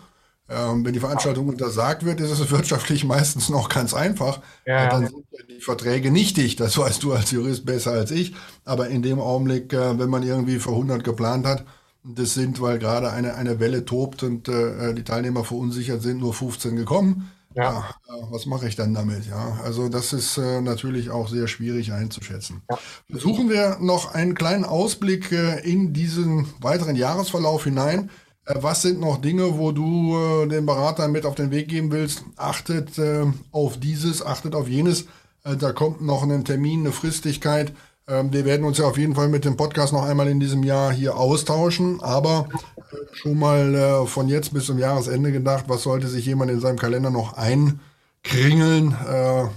ähm, 0.48 0.84
wenn 0.84 0.92
die 0.92 1.00
Veranstaltung 1.00 1.48
untersagt 1.48 2.04
wird, 2.04 2.20
ist 2.20 2.30
es 2.30 2.50
wirtschaftlich 2.50 3.04
meistens 3.04 3.48
noch 3.48 3.68
ganz 3.68 3.94
einfach. 3.94 4.40
Ja. 4.66 4.88
Dann 4.88 5.06
sind 5.06 5.24
die 5.48 5.60
Verträge 5.60 6.10
nichtig. 6.10 6.56
Das 6.56 6.76
weißt 6.76 7.02
du 7.02 7.12
als 7.12 7.30
Jurist 7.30 7.64
besser 7.64 7.92
als 7.92 8.10
ich. 8.10 8.34
Aber 8.64 8.88
in 8.88 9.02
dem 9.02 9.20
Augenblick, 9.20 9.72
äh, 9.72 9.98
wenn 9.98 10.10
man 10.10 10.22
irgendwie 10.22 10.58
für 10.58 10.70
100 10.70 11.04
geplant 11.04 11.46
hat, 11.46 11.64
das 12.04 12.34
sind, 12.34 12.60
weil 12.60 12.78
gerade 12.78 13.12
eine, 13.12 13.34
eine 13.36 13.60
Welle 13.60 13.84
tobt 13.84 14.24
und 14.24 14.48
äh, 14.48 14.92
die 14.92 15.04
Teilnehmer 15.04 15.44
verunsichert 15.44 16.02
sind, 16.02 16.18
nur 16.18 16.34
15 16.34 16.74
gekommen. 16.74 17.30
Ja. 17.54 17.62
ja 18.08 18.16
was 18.30 18.46
mache 18.46 18.68
ich 18.68 18.76
dann 18.76 18.94
damit? 18.94 19.26
Ja, 19.26 19.58
also 19.62 19.88
das 19.88 20.12
ist 20.12 20.38
äh, 20.38 20.60
natürlich 20.60 21.10
auch 21.10 21.28
sehr 21.28 21.48
schwierig 21.48 21.92
einzuschätzen. 21.92 22.62
Ja. 22.70 22.78
Versuchen 23.10 23.48
wir 23.50 23.78
noch 23.80 24.14
einen 24.14 24.34
kleinen 24.34 24.64
Ausblick 24.64 25.32
äh, 25.32 25.60
in 25.60 25.92
diesen 25.92 26.46
weiteren 26.60 26.96
Jahresverlauf 26.96 27.64
hinein. 27.64 28.10
Äh, 28.46 28.54
was 28.56 28.82
sind 28.82 29.00
noch 29.00 29.20
Dinge, 29.20 29.58
wo 29.58 29.72
du 29.72 30.16
äh, 30.16 30.48
den 30.48 30.66
Beratern 30.66 31.12
mit 31.12 31.26
auf 31.26 31.34
den 31.34 31.50
Weg 31.50 31.68
geben 31.68 31.90
willst? 31.90 32.24
Achtet 32.36 32.98
äh, 32.98 33.26
auf 33.50 33.78
dieses, 33.78 34.24
achtet 34.24 34.54
auf 34.54 34.68
jenes. 34.68 35.06
Äh, 35.44 35.56
da 35.56 35.72
kommt 35.72 36.02
noch 36.02 36.22
ein 36.22 36.44
Termin, 36.44 36.80
eine 36.80 36.92
Fristigkeit. 36.92 37.72
Ähm, 38.08 38.32
wir 38.32 38.44
werden 38.44 38.64
uns 38.64 38.78
ja 38.78 38.86
auf 38.86 38.98
jeden 38.98 39.14
Fall 39.14 39.28
mit 39.28 39.44
dem 39.44 39.56
Podcast 39.56 39.92
noch 39.92 40.04
einmal 40.04 40.28
in 40.28 40.40
diesem 40.40 40.62
Jahr 40.62 40.92
hier 40.92 41.16
austauschen. 41.16 42.02
Aber 42.02 42.48
äh, 42.76 42.96
schon 43.12 43.38
mal 43.38 43.74
äh, 43.74 44.06
von 44.06 44.28
jetzt 44.28 44.52
bis 44.52 44.66
zum 44.66 44.78
Jahresende 44.78 45.32
gedacht, 45.32 45.64
was 45.68 45.82
sollte 45.82 46.08
sich 46.08 46.26
jemand 46.26 46.50
in 46.50 46.60
seinem 46.60 46.78
Kalender 46.78 47.10
noch 47.10 47.34
einkringeln? 47.34 48.96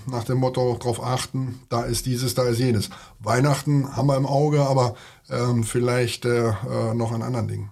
nach 0.07 0.23
dem 0.23 0.39
Motto, 0.39 0.75
darauf 0.79 1.03
achten, 1.03 1.59
da 1.69 1.83
ist 1.83 2.07
dieses, 2.07 2.33
da 2.33 2.43
ist 2.43 2.59
jenes. 2.59 2.89
Weihnachten 3.19 3.95
haben 3.95 4.07
wir 4.07 4.17
im 4.17 4.25
Auge, 4.25 4.61
aber 4.61 4.95
ähm, 5.29 5.63
vielleicht 5.63 6.25
noch 6.25 7.11
an 7.11 7.21
anderen 7.21 7.47
Dingen. 7.47 7.71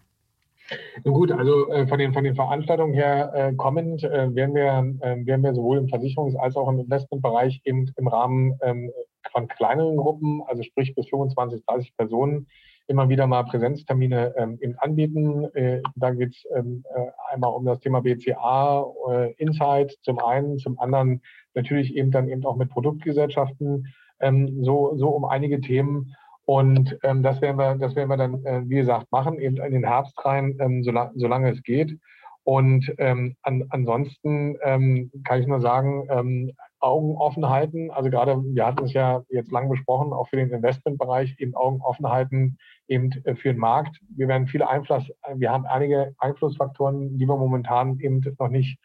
Nun 1.04 1.14
gut, 1.14 1.32
also 1.32 1.70
äh, 1.70 1.88
von, 1.88 2.00
den, 2.00 2.14
von 2.14 2.24
den 2.24 2.36
Veranstaltungen 2.36 2.94
her 2.94 3.32
äh, 3.34 3.54
kommend 3.54 4.04
äh, 4.04 4.34
werden, 4.34 4.56
wir, 4.56 4.96
äh, 5.02 5.26
werden 5.26 5.44
wir 5.44 5.54
sowohl 5.54 5.78
im 5.78 5.88
Versicherungs- 5.88 6.38
als 6.38 6.56
auch 6.56 6.70
im 6.70 6.80
Investmentbereich 6.80 7.62
eben 7.66 7.92
im 7.98 8.08
Rahmen 8.08 8.58
ähm, 8.62 8.92
von 9.34 9.50
kleineren 9.50 9.98
Gruppen, 9.98 10.42
also 10.48 10.64
sprich 10.64 10.96
bis 10.96 11.10
25, 11.10 11.66
30 11.66 11.98
Personen, 11.98 12.48
immer 12.88 13.10
wieder 13.10 13.28
mal 13.28 13.44
Präsenztermine 13.44 14.34
ähm, 14.38 14.58
eben 14.62 14.78
anbieten. 14.78 15.46
Äh, 15.56 15.82
da 15.96 16.12
geht 16.12 16.36
es 16.36 16.46
ähm, 16.56 16.84
äh, 16.96 17.34
einmal 17.34 17.54
um 17.54 17.66
das 17.66 17.80
Thema 17.80 18.02
BCA, 18.02 18.86
äh, 19.10 19.34
Insight 19.34 19.98
zum 20.04 20.20
einen, 20.20 20.58
zum 20.58 20.80
anderen 20.80 21.22
natürlich 21.54 21.96
eben 21.96 22.12
dann 22.12 22.30
eben 22.30 22.46
auch 22.46 22.56
mit 22.56 22.70
Produktgesellschaften, 22.70 23.88
ähm, 24.20 24.64
so, 24.64 24.96
so 24.96 25.10
um 25.10 25.26
einige 25.26 25.62
Themen. 25.62 26.16
Und 26.46 26.98
ähm, 27.04 27.24
das, 27.24 27.42
werden 27.42 27.58
wir, 27.58 27.76
das 27.76 27.96
werden 27.96 28.10
wir 28.10 28.18
dann, 28.18 28.46
äh, 28.46 28.64
wie 28.66 28.76
gesagt, 28.76 29.12
machen, 29.12 29.40
eben 29.40 29.58
in 29.58 29.74
den 29.74 29.86
Herbst 29.86 30.14
rein, 30.26 30.58
ähm, 30.60 30.84
solange, 30.84 31.12
solange 31.16 31.52
es 31.52 31.64
geht. 31.64 31.98
Und 32.46 32.94
ähm, 32.98 33.36
an, 33.42 33.66
ansonsten 33.70 34.58
ähm, 34.64 35.12
kann 35.24 35.40
ich 35.40 35.48
nur 35.48 35.62
sagen, 35.62 36.08
ähm, 36.10 36.52
Augen 36.80 37.16
offen 37.16 37.48
halten. 37.48 37.90
Also 37.90 38.10
gerade, 38.10 38.44
wir 38.44 38.66
hatten 38.66 38.84
es 38.84 38.94
ja 38.94 39.24
jetzt 39.30 39.52
lang 39.52 39.70
besprochen, 39.70 40.12
auch 40.12 40.28
für 40.28 40.36
den 40.36 40.50
Investmentbereich, 40.50 41.36
eben 41.40 41.56
Augen 41.56 41.82
offen 41.82 42.10
halten, 42.10 42.58
eben 42.88 43.12
äh, 43.24 43.36
für 43.36 43.54
den 43.54 43.60
Markt. 43.60 43.98
Wir 44.10 44.28
werden 44.28 44.48
viele 44.48 44.70
Einfluss, 44.70 45.10
wir 45.36 45.52
haben 45.52 45.66
einige 45.66 46.14
Einflussfaktoren, 46.18 47.18
die 47.18 47.26
wir 47.26 47.38
momentan 47.38 48.00
eben 48.00 48.22
noch 48.38 48.50
nicht 48.50 48.78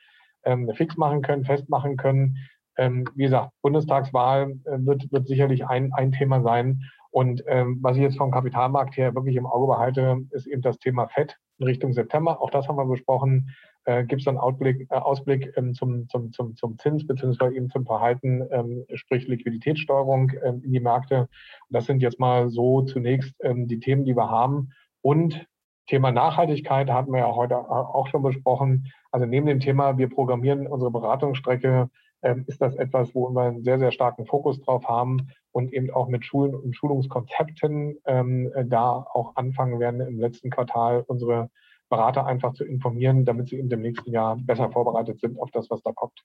ähm, 0.44 0.70
fix 0.74 0.96
machen 0.96 1.22
können, 1.22 1.44
festmachen 1.44 1.96
können. 1.96 2.36
Ähm, 2.76 3.08
wie 3.16 3.24
gesagt, 3.24 3.50
Bundestagswahl 3.60 4.52
äh, 4.66 4.78
wird, 4.78 5.10
wird 5.10 5.26
sicherlich 5.26 5.66
ein, 5.66 5.92
ein 5.92 6.12
Thema 6.12 6.42
sein. 6.42 6.82
Und 7.10 7.42
ähm, 7.48 7.78
was 7.82 7.96
ich 7.96 8.02
jetzt 8.02 8.18
vom 8.18 8.30
Kapitalmarkt 8.30 8.96
her 8.96 9.16
wirklich 9.16 9.34
im 9.34 9.46
Auge 9.46 9.66
behalte, 9.66 10.18
ist 10.30 10.46
eben 10.46 10.62
das 10.62 10.78
Thema 10.78 11.08
FED 11.08 11.36
in 11.58 11.66
Richtung 11.66 11.92
September. 11.92 12.40
Auch 12.40 12.50
das 12.50 12.68
haben 12.68 12.76
wir 12.76 12.84
besprochen. 12.84 13.54
Äh, 13.84 14.04
Gibt 14.04 14.20
es 14.20 14.24
dann 14.24 14.38
Outblick, 14.38 14.86
äh, 14.90 14.96
Ausblick 14.96 15.52
ähm, 15.56 15.74
zum, 15.74 16.08
zum, 16.08 16.32
zum, 16.32 16.56
zum 16.56 16.78
Zins 16.78 17.06
beziehungsweise 17.06 17.54
eben 17.54 17.70
zum 17.70 17.86
Verhalten, 17.86 18.46
ähm, 18.50 18.84
sprich 18.94 19.26
Liquiditätssteuerung 19.26 20.32
ähm, 20.42 20.62
in 20.64 20.72
die 20.72 20.80
Märkte. 20.80 21.28
Das 21.70 21.86
sind 21.86 22.02
jetzt 22.02 22.20
mal 22.20 22.48
so 22.50 22.82
zunächst 22.82 23.34
ähm, 23.40 23.66
die 23.66 23.80
Themen, 23.80 24.04
die 24.04 24.16
wir 24.16 24.30
haben. 24.30 24.70
Und 25.02 25.46
Thema 25.86 26.12
Nachhaltigkeit 26.12 26.90
hatten 26.90 27.12
wir 27.12 27.20
ja 27.20 27.34
heute 27.34 27.56
auch 27.56 28.08
schon 28.08 28.22
besprochen. 28.22 28.92
Also 29.10 29.24
neben 29.24 29.46
dem 29.46 29.60
Thema, 29.60 29.96
wir 29.96 30.10
programmieren 30.10 30.66
unsere 30.66 30.90
Beratungsstrecke 30.90 31.88
ähm, 32.22 32.44
ist 32.46 32.60
das 32.60 32.74
etwas, 32.74 33.14
wo 33.14 33.30
wir 33.30 33.42
einen 33.42 33.62
sehr, 33.62 33.78
sehr 33.78 33.92
starken 33.92 34.26
Fokus 34.26 34.60
drauf 34.60 34.86
haben 34.86 35.30
und 35.58 35.72
eben 35.72 35.90
auch 35.90 36.06
mit 36.06 36.24
Schulen 36.24 36.54
und 36.54 36.76
Schulungskonzepten 36.76 37.98
ähm, 38.06 38.52
da 38.66 38.92
auch 38.92 39.34
anfangen 39.34 39.80
werden, 39.80 40.00
im 40.00 40.20
letzten 40.20 40.50
Quartal 40.50 41.02
unsere 41.08 41.50
Berater 41.88 42.26
einfach 42.26 42.54
zu 42.54 42.64
informieren, 42.64 43.24
damit 43.24 43.48
sie 43.48 43.58
in 43.58 43.68
dem 43.68 43.82
nächsten 43.82 44.12
Jahr 44.12 44.36
besser 44.36 44.70
vorbereitet 44.70 45.18
sind 45.20 45.36
auf 45.40 45.50
das, 45.50 45.68
was 45.68 45.82
da 45.82 45.90
kommt. 45.90 46.24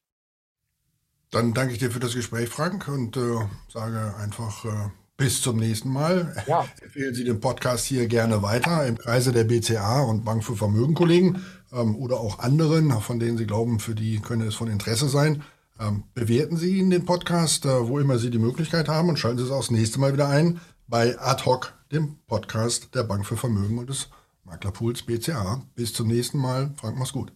Dann 1.31 1.55
danke 1.55 1.73
ich 1.73 1.79
dir 1.79 1.89
für 1.89 1.99
das 1.99 2.13
Gespräch, 2.13 2.47
Frank, 2.47 2.87
und 2.87 3.17
äh, 3.17 3.39
sage 3.69 4.13
einfach 4.21 4.65
äh, 4.65 4.89
bis 5.17 5.41
zum 5.41 5.57
nächsten 5.57 5.89
Mal. 5.89 6.35
Ja. 6.45 6.63
Empfehlen 6.83 7.15
Sie 7.15 7.23
den 7.23 7.39
Podcast 7.39 7.85
hier 7.85 8.07
gerne 8.07 8.43
weiter 8.43 8.85
im 8.85 8.99
Kreise 8.99 9.31
der 9.31 9.45
BCA 9.45 10.03
und 10.03 10.25
Bank 10.25 10.43
für 10.43 10.55
Vermögen 10.55 10.93
Kollegen 10.93 11.43
ähm, 11.71 11.95
oder 11.95 12.19
auch 12.19 12.37
anderen, 12.37 12.91
von 12.91 13.19
denen 13.19 13.39
Sie 13.39 13.47
glauben, 13.47 13.79
für 13.79 13.95
die 13.95 14.19
könne 14.19 14.45
es 14.45 14.53
von 14.53 14.67
Interesse 14.67 15.07
sein. 15.07 15.41
Ähm, 15.79 16.03
bewerten 16.13 16.57
Sie 16.57 16.77
ihn 16.77 16.89
den 16.89 17.05
Podcast, 17.05 17.65
äh, 17.65 17.87
wo 17.87 17.99
immer 17.99 18.17
Sie 18.17 18.29
die 18.29 18.39
Möglichkeit 18.39 18.87
haben 18.87 19.09
und 19.09 19.17
schalten 19.17 19.39
Sie 19.39 19.45
es 19.45 19.51
auch 19.51 19.61
das 19.61 19.71
nächste 19.71 19.99
Mal 19.99 20.13
wieder 20.13 20.29
ein 20.29 20.59
bei 20.87 21.19
Ad 21.19 21.45
hoc, 21.45 21.73
dem 21.91 22.17
Podcast 22.27 22.93
der 22.93 23.03
Bank 23.03 23.25
für 23.25 23.37
Vermögen 23.37 23.77
und 23.77 23.89
des 23.89 24.09
Maklerpools 24.43 25.03
BCA. 25.03 25.63
Bis 25.75 25.93
zum 25.93 26.07
nächsten 26.07 26.37
Mal. 26.37 26.73
Frank, 26.77 26.97
mach's 26.97 27.13
gut. 27.13 27.33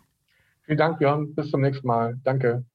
Vielen 0.63 0.77
Dank, 0.77 0.99
Björn. 0.99 1.33
Bis 1.33 1.49
zum 1.49 1.61
nächsten 1.61 1.87
Mal. 1.87 2.19
Danke. 2.23 2.65